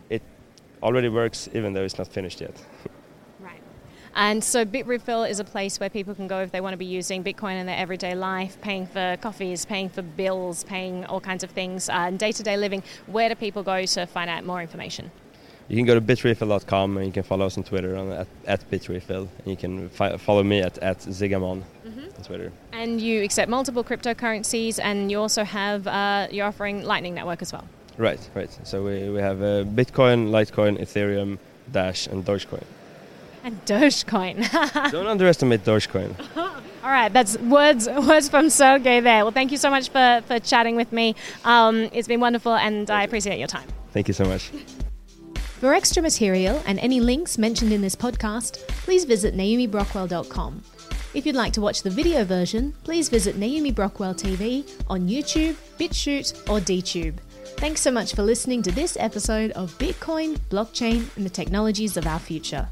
it 0.09 0.21
already 0.83 1.09
works, 1.09 1.49
even 1.53 1.73
though 1.73 1.83
it's 1.85 1.97
not 1.97 2.07
finished 2.07 2.41
yet. 2.41 2.53
And 4.19 4.43
so 4.43 4.65
Bitrefill 4.65 5.29
is 5.29 5.39
a 5.39 5.45
place 5.45 5.79
where 5.79 5.89
people 5.89 6.13
can 6.13 6.27
go 6.27 6.41
if 6.41 6.51
they 6.51 6.59
want 6.59 6.73
to 6.73 6.77
be 6.77 6.83
using 6.83 7.23
Bitcoin 7.23 7.57
in 7.57 7.65
their 7.65 7.77
everyday 7.77 8.15
life, 8.15 8.59
paying 8.59 8.85
for 8.85 9.15
coffees, 9.21 9.63
paying 9.63 9.87
for 9.87 10.01
bills, 10.01 10.65
paying 10.65 11.05
all 11.05 11.21
kinds 11.21 11.41
of 11.41 11.51
things, 11.51 11.87
uh, 11.87 12.09
day 12.11 12.33
to 12.33 12.43
day 12.43 12.57
living. 12.57 12.83
Where 13.07 13.29
do 13.29 13.35
people 13.35 13.63
go 13.63 13.85
to 13.85 14.05
find 14.07 14.29
out 14.29 14.43
more 14.43 14.61
information? 14.61 15.09
You 15.69 15.77
can 15.77 15.85
go 15.85 15.95
to 15.95 16.01
bitrefill.com 16.01 16.97
and 16.97 17.05
you 17.05 17.13
can 17.13 17.23
follow 17.23 17.45
us 17.45 17.57
on 17.57 17.63
Twitter 17.63 17.95
on 17.95 18.11
at, 18.11 18.27
at 18.45 18.69
bitrefill. 18.69 19.29
And 19.37 19.47
you 19.47 19.55
can 19.55 19.87
fi- 19.87 20.17
follow 20.17 20.43
me 20.43 20.59
at, 20.59 20.77
at 20.79 20.99
ziggamon 20.99 21.63
on 21.85 22.23
Twitter. 22.25 22.51
And 22.73 22.99
you 22.99 23.23
accept 23.23 23.49
multiple 23.49 23.85
cryptocurrencies, 23.85 24.81
and 24.83 25.09
you 25.09 25.17
also 25.21 25.45
have 25.45 25.87
uh, 25.87 26.27
you're 26.29 26.45
offering 26.45 26.83
Lightning 26.83 27.13
Network 27.13 27.41
as 27.41 27.53
well. 27.53 27.65
Right, 27.97 28.19
right. 28.35 28.51
So 28.63 28.83
we, 28.83 29.09
we 29.09 29.21
have 29.21 29.41
uh, 29.41 29.63
Bitcoin, 29.63 30.29
Litecoin, 30.29 30.77
Ethereum, 30.77 31.37
Dash, 31.71 32.07
and 32.07 32.25
Dogecoin. 32.25 32.65
And 33.43 33.63
Dogecoin. 33.65 34.91
Don't 34.91 35.07
underestimate 35.07 35.63
Dogecoin. 35.63 36.15
All 36.83 36.89
right, 36.89 37.11
that's 37.11 37.37
words 37.39 37.87
words 37.87 38.29
from 38.29 38.45
Sergej 38.45 39.03
there. 39.03 39.23
Well, 39.23 39.31
thank 39.31 39.51
you 39.51 39.57
so 39.57 39.69
much 39.69 39.89
for, 39.89 40.23
for 40.27 40.39
chatting 40.39 40.75
with 40.75 40.93
me. 40.93 41.13
Um, 41.43 41.89
it's 41.91 42.07
been 42.07 42.21
wonderful, 42.21 42.55
and 42.55 42.89
I 42.89 43.03
appreciate 43.03 43.37
your 43.37 43.49
time. 43.49 43.67
Thank 43.91 44.07
you 44.07 44.13
so 44.13 44.23
much. 44.23 44.51
For 45.59 45.73
extra 45.73 46.01
material 46.01 46.63
and 46.65 46.79
any 46.79 47.01
links 47.01 47.37
mentioned 47.37 47.73
in 47.73 47.81
this 47.81 47.95
podcast, 47.95 48.65
please 48.69 49.03
visit 49.03 49.35
naomibrockwell.com. 49.35 50.63
If 51.13 51.25
you'd 51.25 51.35
like 51.35 51.53
to 51.53 51.61
watch 51.61 51.81
the 51.81 51.89
video 51.89 52.23
version, 52.23 52.73
please 52.83 53.09
visit 53.09 53.35
Naomi 53.35 53.73
Brockwell 53.73 54.13
TV 54.13 54.63
on 54.87 55.07
YouTube, 55.09 55.55
BitChute, 55.77 56.49
or 56.49 56.59
DTube. 56.59 57.15
Thanks 57.57 57.81
so 57.81 57.91
much 57.91 58.13
for 58.13 58.21
listening 58.21 58.61
to 58.61 58.71
this 58.71 58.95
episode 58.99 59.51
of 59.51 59.77
Bitcoin, 59.79 60.39
blockchain, 60.49 61.13
and 61.17 61.25
the 61.25 61.29
technologies 61.29 61.97
of 61.97 62.07
our 62.07 62.19
future. 62.19 62.69